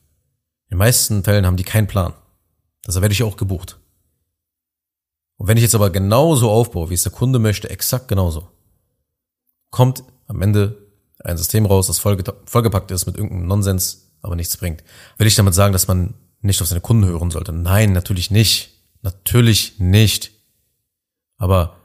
In 0.67 0.75
den 0.75 0.79
meisten 0.79 1.23
Fällen 1.23 1.45
haben 1.45 1.57
die 1.57 1.63
keinen 1.63 1.87
Plan. 1.87 2.13
Deshalb 2.85 3.01
werde 3.01 3.13
ich 3.13 3.23
auch 3.23 3.37
gebucht. 3.37 3.79
Und 5.37 5.47
wenn 5.47 5.57
ich 5.57 5.63
jetzt 5.63 5.75
aber 5.75 5.89
genauso 5.89 6.49
aufbaue, 6.49 6.89
wie 6.89 6.93
es 6.93 7.03
der 7.03 7.11
Kunde 7.11 7.39
möchte, 7.39 7.69
exakt 7.69 8.07
genauso, 8.07 8.47
kommt 9.69 10.03
am 10.27 10.41
Ende 10.41 10.77
ein 11.19 11.37
System 11.37 11.65
raus, 11.65 11.87
das 11.87 11.99
vollgepackt 11.99 12.91
ist 12.91 13.05
mit 13.05 13.17
irgendeinem 13.17 13.47
Nonsens, 13.47 14.11
aber 14.21 14.35
nichts 14.35 14.57
bringt. 14.57 14.83
Will 15.17 15.27
ich 15.27 15.35
damit 15.35 15.53
sagen, 15.53 15.73
dass 15.73 15.87
man 15.87 16.13
nicht 16.41 16.61
auf 16.61 16.67
seine 16.67 16.81
Kunden 16.81 17.05
hören 17.05 17.31
sollte? 17.31 17.51
Nein, 17.51 17.91
natürlich 17.91 18.31
nicht. 18.31 18.71
Natürlich 19.01 19.79
nicht. 19.79 20.31
Aber 21.37 21.77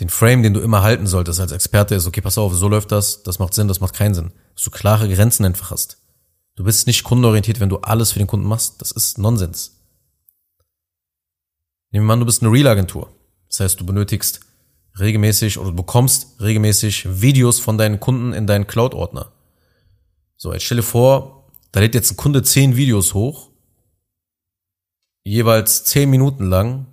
den 0.00 0.08
Frame, 0.10 0.42
den 0.42 0.54
du 0.54 0.60
immer 0.60 0.82
halten 0.82 1.06
solltest 1.06 1.40
als 1.40 1.52
Experte, 1.52 1.94
ist, 1.94 2.06
okay, 2.06 2.20
pass 2.20 2.38
auf, 2.38 2.54
so 2.54 2.68
läuft 2.68 2.92
das, 2.92 3.22
das 3.22 3.38
macht 3.38 3.54
Sinn, 3.54 3.68
das 3.68 3.80
macht 3.80 3.94
keinen 3.94 4.14
Sinn. 4.14 4.32
Dass 4.54 4.64
du 4.64 4.70
klare 4.70 5.08
Grenzen 5.08 5.44
einfach 5.44 5.70
hast. 5.70 5.98
Du 6.54 6.64
bist 6.64 6.86
nicht 6.86 7.04
kundenorientiert, 7.04 7.60
wenn 7.60 7.68
du 7.68 7.78
alles 7.78 8.12
für 8.12 8.18
den 8.18 8.26
Kunden 8.28 8.46
machst. 8.46 8.80
Das 8.80 8.90
ist 8.90 9.18
Nonsens. 9.18 9.80
Nehmen 11.92 12.06
wir 12.06 12.12
an, 12.12 12.20
du 12.20 12.26
bist 12.26 12.42
eine 12.42 12.52
Real-Agentur. 12.52 13.10
Das 13.48 13.60
heißt, 13.60 13.80
du 13.80 13.86
benötigst 13.86 14.40
regelmäßig 14.98 15.58
oder 15.58 15.70
du 15.70 15.76
bekommst 15.76 16.40
regelmäßig 16.40 17.20
Videos 17.20 17.60
von 17.60 17.78
deinen 17.78 18.00
Kunden 18.00 18.32
in 18.32 18.46
deinen 18.46 18.66
Cloud-Ordner. 18.66 19.32
So, 20.36 20.52
jetzt 20.52 20.64
stelle 20.64 20.82
vor, 20.82 21.52
da 21.72 21.80
lädt 21.80 21.94
jetzt 21.94 22.10
ein 22.10 22.16
Kunde 22.16 22.42
zehn 22.42 22.76
Videos 22.76 23.14
hoch, 23.14 23.50
jeweils 25.24 25.84
zehn 25.84 26.10
Minuten 26.10 26.48
lang, 26.48 26.86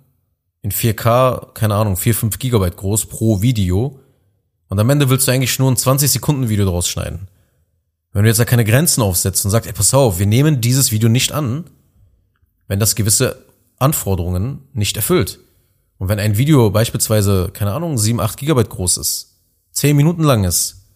in 0.64 0.72
4K, 0.72 1.52
keine 1.52 1.74
Ahnung, 1.74 1.98
4, 1.98 2.14
5 2.14 2.38
Gigabyte 2.38 2.78
groß 2.78 3.04
pro 3.04 3.42
Video. 3.42 4.00
Und 4.70 4.80
am 4.80 4.88
Ende 4.88 5.10
willst 5.10 5.28
du 5.28 5.32
eigentlich 5.32 5.58
nur 5.58 5.70
ein 5.70 5.76
20 5.76 6.10
Sekunden 6.10 6.48
Video 6.48 6.64
daraus 6.64 6.88
schneiden. 6.88 7.28
Wenn 8.14 8.22
du 8.22 8.30
jetzt 8.30 8.40
da 8.40 8.46
keine 8.46 8.64
Grenzen 8.64 9.02
aufsetzt 9.02 9.44
und 9.44 9.50
sagst, 9.50 9.68
ey, 9.68 9.74
pass 9.74 9.92
auf, 9.92 10.18
wir 10.18 10.24
nehmen 10.24 10.62
dieses 10.62 10.90
Video 10.90 11.10
nicht 11.10 11.32
an, 11.32 11.64
wenn 12.66 12.80
das 12.80 12.94
gewisse 12.94 13.44
Anforderungen 13.78 14.62
nicht 14.72 14.96
erfüllt. 14.96 15.38
Und 15.98 16.08
wenn 16.08 16.18
ein 16.18 16.38
Video 16.38 16.70
beispielsweise, 16.70 17.50
keine 17.52 17.74
Ahnung, 17.74 17.98
7, 17.98 18.18
8 18.18 18.38
Gigabyte 18.38 18.70
groß 18.70 18.96
ist, 18.96 19.34
10 19.72 19.94
Minuten 19.94 20.22
lang 20.22 20.44
ist, 20.44 20.86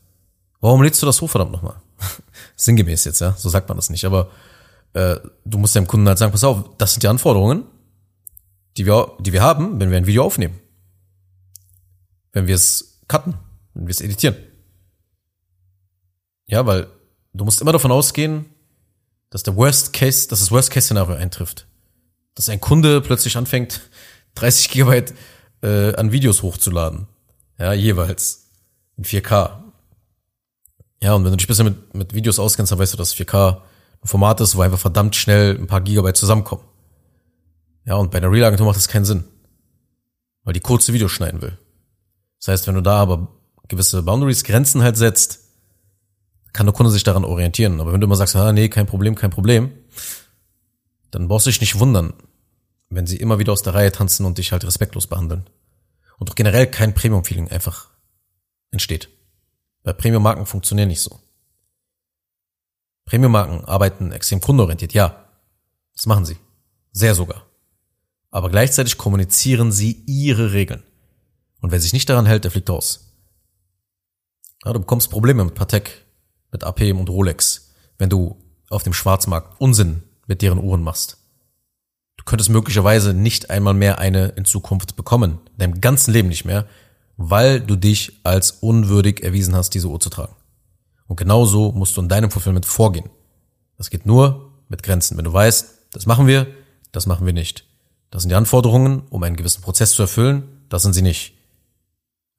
warum 0.62 0.82
lädst 0.82 1.02
du 1.02 1.06
das 1.06 1.20
hoch, 1.20 1.28
verdammt 1.28 1.52
nochmal? 1.52 1.76
Sinngemäß 2.56 3.04
jetzt, 3.04 3.20
ja, 3.20 3.34
so 3.36 3.50
sagt 3.50 3.68
man 3.68 3.76
das 3.76 3.90
nicht, 3.90 4.06
aber 4.06 4.30
äh, 4.94 5.16
du 5.44 5.58
musst 5.58 5.76
deinem 5.76 5.86
Kunden 5.86 6.08
halt 6.08 6.16
sagen, 6.16 6.32
pass 6.32 6.42
auf, 6.42 6.64
das 6.78 6.94
sind 6.94 7.02
die 7.02 7.08
Anforderungen, 7.08 7.64
die 8.78 8.86
wir, 8.86 9.16
die 9.18 9.32
wir 9.32 9.42
haben, 9.42 9.80
wenn 9.80 9.90
wir 9.90 9.96
ein 9.96 10.06
Video 10.06 10.24
aufnehmen. 10.24 10.58
Wenn 12.32 12.46
wir 12.46 12.54
es 12.54 13.00
cutten, 13.08 13.34
wenn 13.74 13.86
wir 13.86 13.90
es 13.90 14.00
editieren. 14.00 14.36
Ja, 16.46 16.64
weil 16.64 16.86
du 17.34 17.44
musst 17.44 17.60
immer 17.60 17.72
davon 17.72 17.90
ausgehen, 17.90 18.46
dass 19.30 19.42
der 19.42 19.56
Worst 19.56 19.92
Case, 19.92 20.28
dass 20.28 20.38
das 20.38 20.52
Worst 20.52 20.70
Case 20.70 20.86
Szenario 20.86 21.16
eintrifft. 21.16 21.66
Dass 22.34 22.48
ein 22.48 22.60
Kunde 22.60 23.00
plötzlich 23.00 23.36
anfängt, 23.36 23.80
30 24.36 24.70
Gigabyte 24.70 25.12
äh, 25.62 25.94
an 25.96 26.12
Videos 26.12 26.42
hochzuladen. 26.42 27.08
Ja, 27.58 27.72
jeweils. 27.72 28.46
In 28.96 29.04
4K. 29.04 29.62
Ja, 31.02 31.14
und 31.14 31.24
wenn 31.24 31.32
du 31.32 31.36
dich 31.36 31.48
bisschen 31.48 31.64
mit, 31.64 31.94
mit 31.94 32.14
Videos 32.14 32.38
auskennst, 32.38 32.70
dann 32.70 32.78
weißt 32.78 32.92
du, 32.92 32.96
dass 32.96 33.14
4K 33.16 33.56
ein 33.56 34.08
Format 34.08 34.40
ist, 34.40 34.54
wo 34.54 34.62
einfach 34.62 34.78
verdammt 34.78 35.16
schnell 35.16 35.56
ein 35.56 35.66
paar 35.66 35.80
Gigabyte 35.80 36.16
zusammenkommen. 36.16 36.62
Ja, 37.88 37.94
und 37.94 38.10
bei 38.10 38.18
einer 38.18 38.30
Real-Agentur 38.30 38.66
macht 38.66 38.76
das 38.76 38.86
keinen 38.86 39.06
Sinn. 39.06 39.24
Weil 40.44 40.52
die 40.52 40.60
kurze 40.60 40.92
Videos 40.92 41.10
schneiden 41.10 41.40
will. 41.40 41.56
Das 42.38 42.48
heißt, 42.48 42.66
wenn 42.66 42.74
du 42.74 42.82
da 42.82 42.98
aber 43.00 43.28
gewisse 43.66 44.02
Boundaries, 44.02 44.44
Grenzen 44.44 44.82
halt 44.82 44.98
setzt, 44.98 45.40
kann 46.52 46.66
der 46.66 46.74
Kunde 46.74 46.92
sich 46.92 47.02
daran 47.02 47.24
orientieren. 47.24 47.80
Aber 47.80 47.94
wenn 47.94 48.00
du 48.02 48.04
immer 48.04 48.16
sagst, 48.16 48.36
ah, 48.36 48.52
nee, 48.52 48.68
kein 48.68 48.86
Problem, 48.86 49.14
kein 49.14 49.30
Problem, 49.30 49.72
dann 51.10 51.28
brauchst 51.28 51.46
du 51.46 51.50
dich 51.50 51.62
nicht 51.62 51.78
wundern, 51.78 52.12
wenn 52.90 53.06
sie 53.06 53.16
immer 53.16 53.38
wieder 53.38 53.54
aus 53.54 53.62
der 53.62 53.72
Reihe 53.72 53.90
tanzen 53.90 54.26
und 54.26 54.36
dich 54.36 54.52
halt 54.52 54.64
respektlos 54.64 55.06
behandeln. 55.06 55.48
Und 56.18 56.30
auch 56.30 56.34
generell 56.34 56.66
kein 56.66 56.94
Premium-Feeling 56.94 57.48
einfach 57.48 57.88
entsteht. 58.70 59.08
Weil 59.82 59.94
Premium-Marken 59.94 60.44
funktionieren 60.44 60.88
nicht 60.88 61.00
so. 61.00 61.18
Premium-Marken 63.06 63.64
arbeiten 63.64 64.12
extrem 64.12 64.42
kundenorientiert, 64.42 64.92
ja. 64.92 65.24
Das 65.96 66.04
machen 66.04 66.26
sie. 66.26 66.36
Sehr 66.92 67.14
sogar. 67.14 67.47
Aber 68.30 68.50
gleichzeitig 68.50 68.98
kommunizieren 68.98 69.72
sie 69.72 70.02
ihre 70.06 70.52
Regeln. 70.52 70.82
Und 71.60 71.72
wer 71.72 71.80
sich 71.80 71.92
nicht 71.92 72.08
daran 72.08 72.26
hält, 72.26 72.44
der 72.44 72.50
fliegt 72.50 72.70
raus. 72.70 73.14
Ja, 74.64 74.72
du 74.72 74.80
bekommst 74.80 75.10
Probleme 75.10 75.44
mit 75.44 75.54
Patek, 75.54 76.04
mit 76.52 76.64
AP 76.64 76.80
und 76.92 77.08
Rolex, 77.08 77.74
wenn 77.96 78.10
du 78.10 78.36
auf 78.70 78.82
dem 78.82 78.92
Schwarzmarkt 78.92 79.60
Unsinn 79.60 80.02
mit 80.26 80.42
deren 80.42 80.58
Uhren 80.58 80.82
machst. 80.82 81.16
Du 82.16 82.24
könntest 82.24 82.50
möglicherweise 82.50 83.14
nicht 83.14 83.50
einmal 83.50 83.74
mehr 83.74 83.98
eine 83.98 84.28
in 84.28 84.44
Zukunft 84.44 84.96
bekommen, 84.96 85.38
in 85.52 85.58
deinem 85.58 85.80
ganzen 85.80 86.12
Leben 86.12 86.28
nicht 86.28 86.44
mehr, 86.44 86.66
weil 87.16 87.60
du 87.60 87.76
dich 87.76 88.20
als 88.24 88.50
unwürdig 88.50 89.22
erwiesen 89.22 89.54
hast, 89.54 89.70
diese 89.70 89.88
Uhr 89.88 90.00
zu 90.00 90.10
tragen. 90.10 90.34
Und 91.06 91.16
genauso 91.16 91.72
musst 91.72 91.96
du 91.96 92.02
in 92.02 92.08
deinem 92.08 92.30
Fulfillment 92.30 92.66
vorgehen. 92.66 93.08
Das 93.76 93.90
geht 93.90 94.04
nur 94.04 94.52
mit 94.68 94.82
Grenzen. 94.82 95.16
Wenn 95.16 95.24
du 95.24 95.32
weißt, 95.32 95.86
das 95.92 96.06
machen 96.06 96.26
wir, 96.26 96.46
das 96.92 97.06
machen 97.06 97.24
wir 97.24 97.32
nicht. 97.32 97.64
Das 98.10 98.22
sind 98.22 98.30
die 98.30 98.36
Anforderungen, 98.36 99.02
um 99.10 99.22
einen 99.22 99.36
gewissen 99.36 99.62
Prozess 99.62 99.92
zu 99.92 100.02
erfüllen. 100.02 100.64
Das 100.68 100.82
sind 100.82 100.92
sie 100.94 101.02
nicht. 101.02 101.34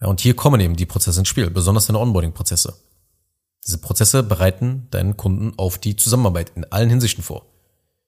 Ja, 0.01 0.07
und 0.07 0.21
hier 0.21 0.35
kommen 0.35 0.61
eben 0.61 0.75
die 0.75 0.85
Prozesse 0.85 1.19
ins 1.19 1.27
Spiel, 1.27 1.49
besonders 1.49 1.87
deine 1.87 1.99
Onboarding-Prozesse. 1.99 2.73
Diese 3.65 3.77
Prozesse 3.77 4.23
bereiten 4.23 4.87
deinen 4.91 5.17
Kunden 5.17 5.53
auf 5.57 5.77
die 5.77 5.95
Zusammenarbeit 5.95 6.53
in 6.55 6.65
allen 6.71 6.89
Hinsichten 6.89 7.23
vor. 7.23 7.45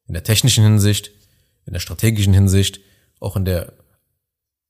In 0.08 0.14
der 0.14 0.24
technischen 0.24 0.64
Hinsicht, 0.64 1.12
in 1.66 1.74
der 1.74 1.80
strategischen 1.80 2.34
Hinsicht, 2.34 2.80
auch 3.20 3.36
in 3.36 3.46
der, 3.46 3.74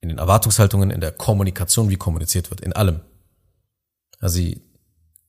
in 0.01 0.09
den 0.09 0.17
Erwartungshaltungen, 0.17 0.89
in 0.89 0.99
der 0.99 1.11
Kommunikation, 1.11 1.89
wie 1.89 1.95
kommuniziert 1.95 2.49
wird, 2.49 2.61
in 2.61 2.73
allem. 2.73 3.01
Also 4.19 4.35
sie 4.35 4.61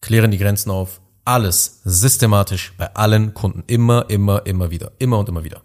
klären 0.01 0.31
die 0.31 0.39
Grenzen 0.39 0.71
auf, 0.71 1.01
alles 1.25 1.81
systematisch 1.85 2.73
bei 2.77 2.93
allen 2.95 3.33
Kunden, 3.35 3.63
immer, 3.67 4.11
immer, 4.11 4.45
immer 4.47 4.71
wieder, 4.71 4.93
immer 4.99 5.19
und 5.19 5.29
immer 5.29 5.45
wieder. 5.45 5.63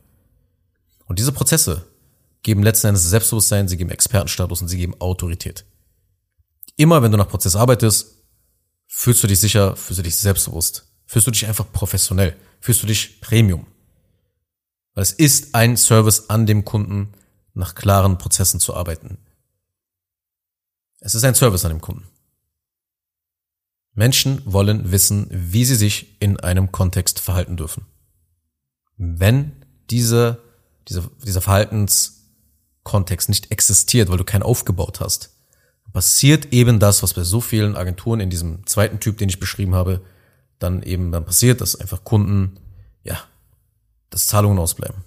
Und 1.05 1.17
diese 1.19 1.31
Prozesse 1.31 1.86
geben 2.47 2.63
letzten 2.63 2.87
Endes 2.87 3.03
Selbstbewusstsein, 3.03 3.67
sie 3.67 3.75
geben 3.75 3.89
Expertenstatus 3.89 4.61
und 4.61 4.69
sie 4.69 4.77
geben 4.77 4.95
Autorität. 5.01 5.65
Immer 6.77 7.01
wenn 7.03 7.11
du 7.11 7.17
nach 7.17 7.27
Prozess 7.27 7.57
arbeitest, 7.57 8.23
fühlst 8.87 9.21
du 9.21 9.27
dich 9.27 9.41
sicher, 9.41 9.75
fühlst 9.75 9.99
du 9.99 10.03
dich 10.03 10.15
selbstbewusst, 10.15 10.87
fühlst 11.05 11.27
du 11.27 11.31
dich 11.31 11.45
einfach 11.45 11.69
professionell, 11.73 12.37
fühlst 12.61 12.81
du 12.81 12.87
dich 12.87 13.19
Premium. 13.19 13.67
Weil 14.93 15.03
es 15.03 15.11
ist 15.11 15.55
ein 15.55 15.75
Service 15.75 16.29
an 16.29 16.45
dem 16.45 16.63
Kunden, 16.63 17.11
nach 17.53 17.75
klaren 17.75 18.17
Prozessen 18.17 18.61
zu 18.61 18.73
arbeiten. 18.73 19.17
Es 21.01 21.15
ist 21.15 21.25
ein 21.25 21.35
Service 21.35 21.65
an 21.65 21.71
dem 21.71 21.81
Kunden. 21.81 22.07
Menschen 23.93 24.41
wollen 24.45 24.93
wissen, 24.93 25.27
wie 25.29 25.65
sie 25.65 25.75
sich 25.75 26.15
in 26.21 26.39
einem 26.39 26.71
Kontext 26.71 27.19
verhalten 27.19 27.57
dürfen. 27.57 27.87
Wenn 28.95 29.65
diese 29.89 30.47
dieser, 30.87 31.09
dieser 31.25 31.41
Verhaltenskodex 31.41 32.16
Kontext 32.87 33.27
nicht 33.27 33.51
existiert, 33.51 34.09
weil 34.09 34.17
du 34.17 34.23
keinen 34.23 34.43
aufgebaut 34.43 35.01
hast, 35.01 35.31
passiert 35.91 36.53
eben 36.53 36.79
das, 36.79 37.03
was 37.03 37.13
bei 37.13 37.23
so 37.23 37.41
vielen 37.41 37.75
Agenturen 37.75 38.21
in 38.21 38.29
diesem 38.29 38.65
zweiten 38.65 39.01
Typ, 39.01 39.17
den 39.17 39.27
ich 39.27 39.39
beschrieben 39.39 39.75
habe, 39.75 40.01
dann 40.57 40.81
eben 40.83 41.11
dann 41.11 41.25
passiert, 41.25 41.59
dass 41.59 41.75
einfach 41.75 42.03
Kunden, 42.05 42.59
ja, 43.03 43.19
dass 44.09 44.27
Zahlungen 44.27 44.57
ausbleiben. 44.57 45.03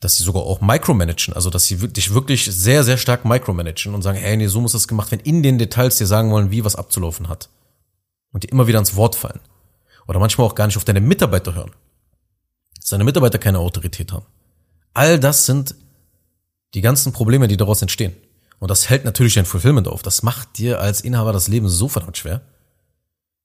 Dass 0.00 0.16
sie 0.16 0.24
sogar 0.24 0.42
auch 0.42 0.60
micromanagen, 0.60 1.34
also 1.34 1.50
dass 1.50 1.66
sie 1.66 1.76
dich 1.76 2.12
wirklich 2.12 2.46
sehr, 2.46 2.82
sehr 2.84 2.98
stark 2.98 3.24
micromanagen 3.24 3.94
und 3.94 4.02
sagen, 4.02 4.18
hey, 4.18 4.36
nee, 4.36 4.48
so 4.48 4.60
muss 4.60 4.72
das 4.72 4.88
gemacht 4.88 5.10
werden, 5.12 5.24
in 5.24 5.42
den 5.42 5.58
Details 5.58 5.98
dir 5.98 6.06
sagen 6.06 6.32
wollen, 6.32 6.50
wie 6.50 6.64
was 6.64 6.74
abzulaufen 6.74 7.28
hat. 7.28 7.48
Und 8.32 8.42
dir 8.42 8.52
immer 8.52 8.66
wieder 8.66 8.78
ans 8.78 8.96
Wort 8.96 9.14
fallen. 9.14 9.40
Oder 10.08 10.18
manchmal 10.18 10.46
auch 10.46 10.54
gar 10.54 10.66
nicht 10.66 10.76
auf 10.76 10.84
deine 10.84 11.00
Mitarbeiter 11.00 11.54
hören. 11.54 11.72
Dass 12.76 12.90
deine 12.90 13.04
Mitarbeiter 13.04 13.38
keine 13.38 13.58
Autorität 13.60 14.12
haben. 14.12 14.26
All 14.94 15.20
das 15.20 15.46
sind 15.46 15.74
die 16.74 16.80
ganzen 16.80 17.12
Probleme, 17.12 17.48
die 17.48 17.56
daraus 17.56 17.82
entstehen. 17.82 18.14
Und 18.58 18.70
das 18.70 18.88
hält 18.88 19.04
natürlich 19.04 19.34
dein 19.34 19.44
Fulfillment 19.44 19.88
auf. 19.88 20.02
Das 20.02 20.22
macht 20.22 20.58
dir 20.58 20.80
als 20.80 21.00
Inhaber 21.00 21.32
das 21.32 21.48
Leben 21.48 21.68
so 21.68 21.88
verdammt 21.88 22.16
schwer. 22.16 22.42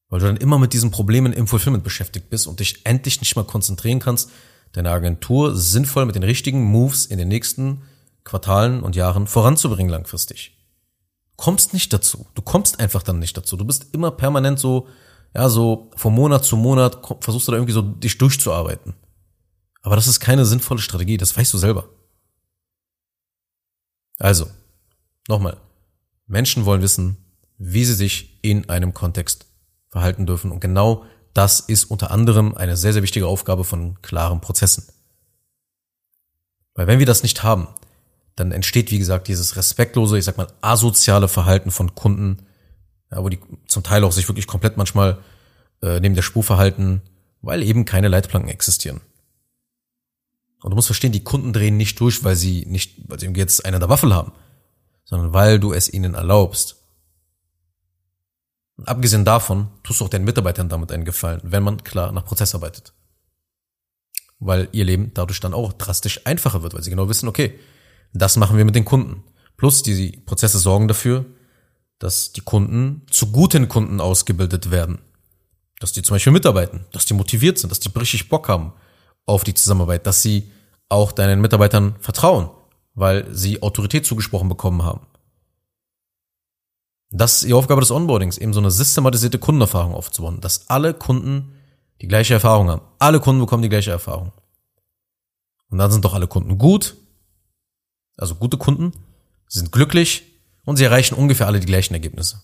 Weil 0.09 0.19
du 0.19 0.25
dann 0.25 0.37
immer 0.37 0.57
mit 0.57 0.73
diesen 0.73 0.91
Problemen 0.91 1.33
im 1.33 1.47
Fulfillment 1.47 1.83
beschäftigt 1.83 2.29
bist 2.29 2.47
und 2.47 2.59
dich 2.59 2.85
endlich 2.85 3.19
nicht 3.21 3.35
mal 3.35 3.45
konzentrieren 3.45 3.99
kannst, 3.99 4.29
deine 4.73 4.91
Agentur 4.91 5.55
sinnvoll 5.55 6.05
mit 6.05 6.15
den 6.15 6.23
richtigen 6.23 6.63
Moves 6.63 7.05
in 7.05 7.17
den 7.17 7.27
nächsten 7.27 7.81
Quartalen 8.23 8.83
und 8.83 8.95
Jahren 8.95 9.27
voranzubringen 9.27 9.91
langfristig. 9.91 10.57
Kommst 11.35 11.73
nicht 11.73 11.91
dazu. 11.91 12.27
Du 12.35 12.41
kommst 12.41 12.79
einfach 12.79 13.03
dann 13.03 13.19
nicht 13.19 13.35
dazu. 13.35 13.57
Du 13.57 13.65
bist 13.65 13.87
immer 13.93 14.11
permanent 14.11 14.59
so, 14.59 14.87
ja, 15.33 15.49
so 15.49 15.89
von 15.95 16.13
Monat 16.13 16.45
zu 16.45 16.55
Monat 16.55 16.99
versuchst 17.21 17.47
du 17.47 17.51
da 17.51 17.57
irgendwie 17.57 17.73
so 17.73 17.81
dich 17.81 18.17
durchzuarbeiten. 18.17 18.93
Aber 19.81 19.95
das 19.95 20.07
ist 20.07 20.19
keine 20.19 20.45
sinnvolle 20.45 20.81
Strategie, 20.81 21.17
das 21.17 21.35
weißt 21.35 21.53
du 21.53 21.57
selber. 21.57 21.89
Also, 24.21 24.47
nochmal. 25.27 25.57
Menschen 26.27 26.65
wollen 26.65 26.83
wissen, 26.83 27.17
wie 27.57 27.85
sie 27.85 27.95
sich 27.95 28.37
in 28.43 28.69
einem 28.69 28.93
Kontext 28.93 29.47
verhalten 29.89 30.27
dürfen. 30.27 30.51
Und 30.51 30.59
genau 30.59 31.05
das 31.33 31.59
ist 31.59 31.85
unter 31.85 32.11
anderem 32.11 32.53
eine 32.55 32.77
sehr, 32.77 32.93
sehr 32.93 33.01
wichtige 33.01 33.25
Aufgabe 33.25 33.63
von 33.63 33.99
klaren 34.03 34.39
Prozessen. 34.39 34.85
Weil 36.75 36.85
wenn 36.85 36.99
wir 36.99 37.07
das 37.07 37.23
nicht 37.23 37.41
haben, 37.41 37.67
dann 38.35 38.51
entsteht, 38.51 38.91
wie 38.91 38.99
gesagt, 38.99 39.27
dieses 39.27 39.55
respektlose, 39.55 40.19
ich 40.19 40.25
sag 40.25 40.37
mal, 40.37 40.53
asoziale 40.61 41.27
Verhalten 41.27 41.71
von 41.71 41.95
Kunden, 41.95 42.45
ja, 43.11 43.23
wo 43.23 43.29
die 43.29 43.39
zum 43.67 43.81
Teil 43.81 44.03
auch 44.03 44.11
sich 44.11 44.29
wirklich 44.29 44.47
komplett 44.47 44.77
manchmal 44.77 45.17
äh, 45.81 45.99
neben 45.99 46.15
der 46.15 46.21
Spur 46.21 46.43
verhalten, 46.43 47.01
weil 47.41 47.63
eben 47.63 47.85
keine 47.85 48.07
Leitplanken 48.07 48.51
existieren. 48.51 49.01
Und 50.61 50.71
du 50.71 50.75
musst 50.75 50.87
verstehen, 50.87 51.11
die 51.11 51.23
Kunden 51.23 51.53
drehen 51.53 51.77
nicht 51.77 51.99
durch, 51.99 52.23
weil 52.23 52.35
sie 52.35 52.65
nicht, 52.67 53.09
weil 53.09 53.19
sie 53.19 53.27
jetzt 53.27 53.65
eine 53.65 53.79
der 53.79 53.89
Waffel 53.89 54.13
haben, 54.13 54.31
sondern 55.05 55.33
weil 55.33 55.59
du 55.59 55.73
es 55.73 55.91
ihnen 55.91 56.13
erlaubst. 56.13 56.77
Und 58.77 58.87
abgesehen 58.87 59.25
davon 59.25 59.69
tust 59.83 59.99
du 59.99 60.05
auch 60.05 60.09
deinen 60.09 60.25
Mitarbeitern 60.25 60.69
damit 60.69 60.91
einen 60.91 61.05
Gefallen, 61.05 61.41
wenn 61.43 61.63
man 61.63 61.83
klar 61.83 62.11
nach 62.11 62.25
Prozess 62.25 62.53
arbeitet. 62.55 62.93
Weil 64.39 64.69
ihr 64.71 64.85
Leben 64.85 65.11
dadurch 65.13 65.39
dann 65.39 65.53
auch 65.53 65.73
drastisch 65.73 66.25
einfacher 66.25 66.63
wird, 66.63 66.73
weil 66.73 66.83
sie 66.83 66.89
genau 66.89 67.09
wissen, 67.09 67.27
okay, 67.27 67.59
das 68.13 68.37
machen 68.37 68.57
wir 68.57 68.65
mit 68.65 68.75
den 68.75 68.85
Kunden. 68.85 69.23
Plus 69.57 69.83
die 69.83 70.21
Prozesse 70.25 70.59
sorgen 70.59 70.87
dafür, 70.87 71.25
dass 71.99 72.33
die 72.33 72.41
Kunden 72.41 73.05
zu 73.09 73.31
guten 73.31 73.67
Kunden 73.67 73.99
ausgebildet 73.99 74.71
werden. 74.71 74.99
Dass 75.79 75.91
die 75.91 76.01
zum 76.01 76.15
Beispiel 76.15 76.33
mitarbeiten, 76.33 76.85
dass 76.91 77.05
die 77.05 77.13
motiviert 77.13 77.57
sind, 77.59 77.69
dass 77.69 77.79
die 77.79 77.89
richtig 77.97 78.29
Bock 78.29 78.47
haben 78.47 78.73
auf 79.25 79.43
die 79.43 79.53
Zusammenarbeit, 79.53 80.05
dass 80.05 80.21
sie 80.21 80.51
auch 80.89 81.11
deinen 81.11 81.41
Mitarbeitern 81.41 81.95
vertrauen, 81.99 82.49
weil 82.93 83.33
sie 83.33 83.61
Autorität 83.61 84.05
zugesprochen 84.05 84.49
bekommen 84.49 84.83
haben. 84.83 85.07
Das 87.11 87.35
ist 87.35 87.43
die 87.45 87.53
Aufgabe 87.53 87.81
des 87.81 87.91
Onboardings, 87.91 88.37
eben 88.37 88.53
so 88.53 88.59
eine 88.59 88.71
systematisierte 88.71 89.37
Kundenerfahrung 89.37 89.93
aufzubauen, 89.93 90.39
dass 90.39 90.69
alle 90.69 90.93
Kunden 90.93 91.55
die 92.01 92.07
gleiche 92.07 92.33
Erfahrung 92.33 92.69
haben. 92.69 92.81
Alle 92.99 93.19
Kunden 93.19 93.41
bekommen 93.41 93.63
die 93.63 93.69
gleiche 93.69 93.91
Erfahrung. 93.91 94.31
Und 95.69 95.77
dann 95.77 95.91
sind 95.91 96.05
doch 96.05 96.13
alle 96.13 96.27
Kunden 96.27 96.57
gut, 96.57 96.95
also 98.17 98.35
gute 98.35 98.57
Kunden, 98.57 98.91
sind 99.47 99.71
glücklich 99.71 100.23
und 100.63 100.77
sie 100.77 100.85
erreichen 100.85 101.15
ungefähr 101.15 101.47
alle 101.47 101.59
die 101.59 101.65
gleichen 101.65 101.93
Ergebnisse. 101.93 102.41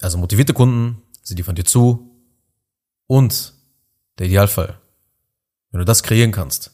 Also 0.00 0.18
motivierte 0.18 0.52
Kunden, 0.52 1.02
sie 1.22 1.34
liefern 1.34 1.54
dir 1.54 1.64
zu 1.64 2.10
und 3.06 3.53
der 4.18 4.26
Idealfall, 4.26 4.78
wenn 5.70 5.80
du 5.80 5.84
das 5.84 6.02
kreieren 6.02 6.32
kannst, 6.32 6.70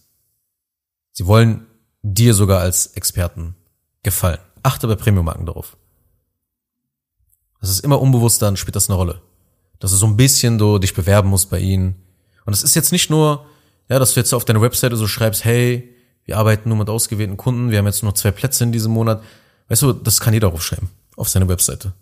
sie 1.13 1.27
wollen 1.27 1.67
dir 2.03 2.35
sogar 2.35 2.61
als 2.61 2.89
Experten 2.89 3.55
gefallen. 4.03 4.41
Achte 4.63 4.87
bei 4.87 4.95
Premium-Marken 4.95 5.47
darauf. 5.47 5.77
Das 7.61 7.71
ist 7.71 7.81
immer 7.81 8.01
unbewusst, 8.01 8.41
dann 8.43 8.57
spielt 8.57 8.77
das 8.77 8.89
eine 8.89 8.97
Rolle. 8.97 9.21
Dass 9.79 9.91
du 9.91 9.97
so 9.97 10.07
ein 10.07 10.17
bisschen 10.17 10.59
du 10.59 10.79
dich 10.79 10.95
bewerben 10.95 11.29
musst 11.29 11.51
bei 11.51 11.59
ihnen. 11.59 12.03
Und 12.45 12.53
es 12.53 12.63
ist 12.63 12.75
jetzt 12.75 12.93
nicht 12.93 13.11
nur, 13.11 13.47
ja, 13.89 13.99
dass 13.99 14.15
du 14.15 14.21
jetzt 14.21 14.33
auf 14.33 14.45
deiner 14.45 14.63
Webseite 14.63 14.97
so 14.97 15.07
schreibst, 15.07 15.45
hey, 15.45 15.95
wir 16.25 16.39
arbeiten 16.39 16.69
nur 16.69 16.79
mit 16.79 16.89
ausgewählten 16.89 17.37
Kunden, 17.37 17.71
wir 17.71 17.79
haben 17.79 17.87
jetzt 17.87 18.03
nur 18.03 18.15
zwei 18.15 18.31
Plätze 18.31 18.65
in 18.65 18.73
diesem 18.73 18.93
Monat. 18.93 19.23
Weißt 19.69 19.83
du, 19.83 19.93
das 19.93 20.21
kann 20.21 20.35
jeder 20.35 20.53
aufschreiben 20.53 20.89
auf 21.17 21.29
seine 21.29 21.49
Webseite. 21.49 21.93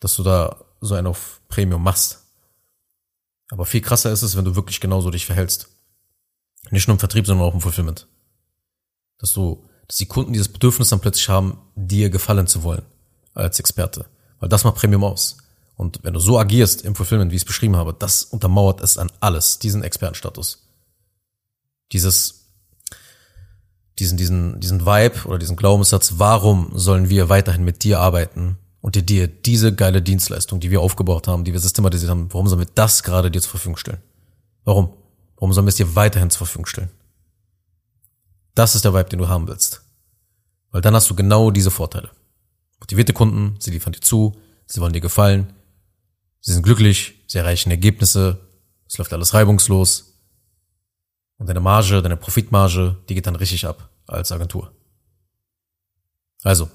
Dass 0.00 0.16
du 0.16 0.22
da 0.22 0.64
so 0.80 0.94
einen 0.94 1.06
auf 1.06 1.40
Premium 1.48 1.82
machst. 1.82 2.19
Aber 3.50 3.66
viel 3.66 3.80
krasser 3.80 4.12
ist 4.12 4.22
es, 4.22 4.36
wenn 4.36 4.44
du 4.44 4.56
wirklich 4.56 4.80
genauso 4.80 5.10
dich 5.10 5.26
verhältst. 5.26 5.68
Nicht 6.70 6.88
nur 6.88 6.94
im 6.94 7.00
Vertrieb, 7.00 7.26
sondern 7.26 7.46
auch 7.46 7.54
im 7.54 7.60
Fulfillment. 7.60 8.06
Dass 9.18 9.32
du 9.32 9.64
dass 9.90 9.96
die 9.96 10.06
Kunden 10.06 10.32
dieses 10.32 10.46
Bedürfnis 10.46 10.90
dann 10.90 11.00
plötzlich 11.00 11.28
haben, 11.28 11.58
dir 11.74 12.10
gefallen 12.10 12.46
zu 12.46 12.62
wollen 12.62 12.82
als 13.34 13.58
Experte. 13.58 14.06
Weil 14.38 14.48
das 14.48 14.62
macht 14.62 14.76
Premium 14.76 15.02
aus. 15.02 15.38
Und 15.74 15.98
wenn 16.04 16.14
du 16.14 16.20
so 16.20 16.38
agierst 16.38 16.82
im 16.82 16.94
Fulfillment, 16.94 17.32
wie 17.32 17.34
ich 17.34 17.42
es 17.42 17.46
beschrieben 17.46 17.74
habe, 17.74 17.92
das 17.92 18.22
untermauert 18.22 18.80
es 18.82 18.98
an 18.98 19.10
alles, 19.18 19.58
diesen 19.58 19.82
Expertenstatus. 19.82 20.68
Dieses, 21.90 22.52
diesen, 23.98 24.16
diesen, 24.16 24.60
diesen 24.60 24.86
Vibe 24.86 25.26
oder 25.26 25.38
diesen 25.40 25.56
Glaubenssatz, 25.56 26.14
warum 26.18 26.70
sollen 26.78 27.10
wir 27.10 27.28
weiterhin 27.28 27.64
mit 27.64 27.82
dir 27.82 27.98
arbeiten 27.98 28.58
und 28.80 28.94
dir, 28.94 29.02
dir 29.02 29.28
diese 29.28 29.74
geile 29.74 30.02
Dienstleistung, 30.02 30.60
die 30.60 30.70
wir 30.70 30.80
aufgebaut 30.80 31.28
haben, 31.28 31.44
die 31.44 31.52
wir 31.52 31.60
systematisiert 31.60 32.10
haben, 32.10 32.32
warum 32.32 32.48
sollen 32.48 32.60
wir 32.60 32.68
das 32.74 33.02
gerade 33.02 33.30
dir 33.30 33.40
zur 33.40 33.50
Verfügung 33.50 33.76
stellen? 33.76 34.02
Warum? 34.64 34.94
Warum 35.36 35.52
sollen 35.52 35.66
wir 35.66 35.70
es 35.70 35.76
dir 35.76 35.94
weiterhin 35.94 36.30
zur 36.30 36.46
Verfügung 36.46 36.66
stellen? 36.66 36.90
Das 38.54 38.74
ist 38.74 38.84
der 38.84 38.94
Vibe, 38.94 39.08
den 39.08 39.18
du 39.18 39.28
haben 39.28 39.48
willst. 39.48 39.82
Weil 40.70 40.80
dann 40.80 40.94
hast 40.94 41.08
du 41.10 41.14
genau 41.14 41.50
diese 41.50 41.70
Vorteile. 41.70 42.10
Motivierte 42.78 43.12
Kunden, 43.12 43.56
sie 43.58 43.70
liefern 43.70 43.92
dir 43.92 44.00
zu, 44.00 44.36
sie 44.66 44.80
wollen 44.80 44.92
dir 44.92 45.00
gefallen, 45.00 45.52
sie 46.40 46.52
sind 46.52 46.62
glücklich, 46.62 47.24
sie 47.26 47.38
erreichen 47.38 47.70
Ergebnisse, 47.70 48.40
es 48.86 48.98
läuft 48.98 49.12
alles 49.12 49.34
reibungslos. 49.34 50.14
Und 51.38 51.48
deine 51.48 51.60
Marge, 51.60 52.02
deine 52.02 52.16
Profitmarge, 52.16 52.96
die 53.08 53.14
geht 53.14 53.26
dann 53.26 53.36
richtig 53.36 53.66
ab 53.66 53.88
als 54.06 54.32
Agentur. 54.32 54.72
Also, 56.42 56.70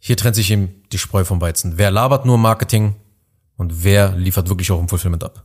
hier 0.00 0.16
trennt 0.16 0.34
sich 0.34 0.50
eben 0.50 0.82
die 0.92 0.98
Spreu 0.98 1.24
vom 1.24 1.40
Weizen. 1.40 1.76
Wer 1.76 1.90
labert 1.90 2.24
nur 2.24 2.38
Marketing 2.38 2.96
und 3.56 3.84
wer 3.84 4.16
liefert 4.16 4.48
wirklich 4.48 4.72
auch 4.72 4.80
im 4.80 4.88
Fulfillment 4.88 5.22
ab? 5.22 5.44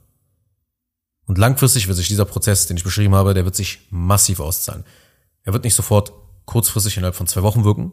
Und 1.25 1.37
langfristig 1.37 1.87
wird 1.87 1.97
sich 1.97 2.07
dieser 2.07 2.25
Prozess, 2.25 2.65
den 2.65 2.77
ich 2.77 2.83
beschrieben 2.83 3.15
habe, 3.15 3.33
der 3.33 3.43
wird 3.43 3.55
sich 3.55 3.81
massiv 3.89 4.39
auszahlen. 4.39 4.85
Er 5.43 5.53
wird 5.53 5.65
nicht 5.65 5.75
sofort 5.75 6.13
kurzfristig 6.45 6.95
innerhalb 6.95 7.15
von 7.15 7.27
zwei 7.27 7.43
Wochen 7.43 7.65
wirken, 7.65 7.91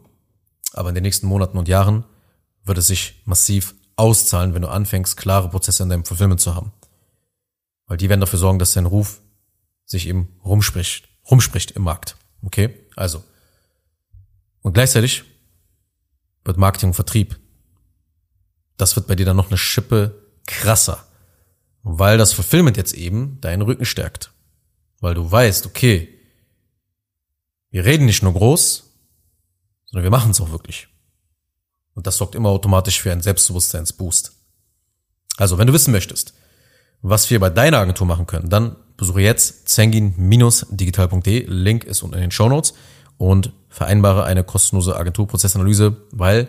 aber 0.73 0.91
in 0.91 0.95
den 0.95 1.03
nächsten 1.03 1.27
Monaten 1.27 1.59
und 1.59 1.69
Jahren 1.69 2.05
wird 2.65 2.79
es 2.79 2.87
sich 2.87 3.23
massiv 3.25 3.75
auszahlen, 3.97 4.55
wenn 4.55 4.63
du 4.63 4.69
anfängst, 4.69 5.17
klare 5.17 5.49
Prozesse 5.49 5.83
in 5.83 5.89
deinem 5.89 6.05
Fulfillment 6.05 6.41
zu 6.41 6.55
haben. 6.55 6.73
Weil 7.87 7.97
die 7.97 8.09
werden 8.09 8.21
dafür 8.21 8.39
sorgen, 8.39 8.61
dass 8.61 8.75
dein 8.75 8.87
Ruf 8.87 9.21
sich 9.85 10.07
eben 10.07 10.29
rumspricht, 10.45 11.09
rumspricht 11.29 11.73
im 11.73 11.83
Markt. 11.83 12.17
Okay? 12.43 12.87
Also. 12.95 13.25
Und 14.61 14.75
gleichzeitig 14.75 15.25
wird 16.45 16.57
Marketing 16.57 16.91
und 16.91 16.95
Vertrieb. 16.95 17.39
Das 18.77 18.97
wird 18.97 19.07
bei 19.07 19.15
dir 19.15 19.27
dann 19.27 19.37
noch 19.37 19.49
eine 19.49 19.59
Schippe 19.59 20.29
krasser. 20.47 21.07
Weil 21.83 22.19
das 22.19 22.33
Fulfillment 22.33 22.77
jetzt 22.77 22.95
eben 22.95 23.41
deinen 23.41 23.63
Rücken 23.63 23.85
stärkt. 23.85 24.33
Weil 25.01 25.15
du 25.15 25.31
weißt, 25.31 25.67
okay, 25.67 26.09
wir 27.71 27.85
reden 27.85 28.07
nicht 28.07 28.23
nur 28.23 28.33
groß, 28.33 28.85
sondern 29.87 30.05
wir 30.05 30.11
machen 30.11 30.31
es 30.31 30.41
auch 30.41 30.51
wirklich. 30.51 30.89
Und 31.95 32.07
das 32.07 32.17
sorgt 32.17 32.35
immer 32.35 32.51
automatisch 32.51 33.01
für 33.01 33.13
einen 33.13 33.21
Selbstbewusstseinsboost. 33.21 34.33
Also, 35.37 35.59
wenn 35.59 35.67
du 35.67 35.73
wissen 35.73 35.93
möchtest, 35.93 36.35
was 37.01 37.31
wir 37.31 37.41
bei 37.41 37.51
deiner 37.51 37.79
Agentur 37.79 38.07
machen 38.07 38.27
können, 38.27 38.49
dann 38.49 38.77
besuche 38.97 39.23
jetzt 39.23 39.69
zengin-digital.de. 39.69 41.47
Link 41.49 41.85
ist 41.85 42.03
unten 42.03 42.15
in 42.15 42.21
den 42.21 42.31
Show 42.31 42.49
Notes 42.49 42.75
und 43.17 43.53
vereinbare 43.73 44.25
eine 44.25 44.45
kostenlose 44.45 44.97
Agenturprozessanalyse, 44.97 45.97
weil 46.13 46.49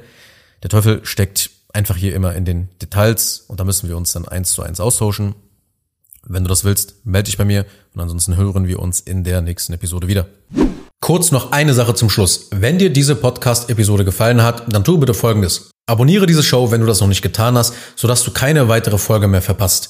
der 0.61 0.69
Teufel 0.69 1.03
steckt 1.03 1.49
einfach 1.73 1.95
hier 1.97 2.13
immer 2.13 2.35
in 2.35 2.45
den 2.45 2.69
Details 2.81 3.45
und 3.47 3.59
da 3.59 3.63
müssen 3.63 3.89
wir 3.89 3.97
uns 3.97 4.13
dann 4.13 4.27
eins 4.27 4.53
zu 4.53 4.61
eins 4.61 4.79
austauschen 4.79 5.35
Wenn 6.25 6.43
du 6.43 6.49
das 6.49 6.63
willst, 6.63 7.05
melde 7.05 7.25
dich 7.25 7.37
bei 7.37 7.45
mir 7.45 7.65
und 7.93 8.01
ansonsten 8.01 8.37
hören 8.37 8.67
wir 8.67 8.79
uns 8.79 8.99
in 8.99 9.23
der 9.23 9.41
nächsten 9.41 9.73
Episode 9.73 10.07
wieder. 10.07 10.27
Kurz 11.01 11.31
noch 11.31 11.51
eine 11.51 11.73
Sache 11.73 11.95
zum 11.95 12.09
Schluss. 12.09 12.47
Wenn 12.51 12.79
dir 12.79 12.89
diese 12.89 13.15
Podcast-Episode 13.15 14.05
gefallen 14.05 14.41
hat, 14.41 14.71
dann 14.71 14.85
tu 14.85 14.97
bitte 14.99 15.13
Folgendes. 15.13 15.71
Abonniere 15.85 16.27
diese 16.27 16.43
Show, 16.43 16.71
wenn 16.71 16.79
du 16.79 16.87
das 16.87 17.01
noch 17.01 17.09
nicht 17.09 17.21
getan 17.21 17.57
hast, 17.57 17.73
sodass 17.97 18.23
du 18.23 18.31
keine 18.31 18.69
weitere 18.69 18.97
Folge 18.97 19.27
mehr 19.27 19.41
verpasst. 19.41 19.89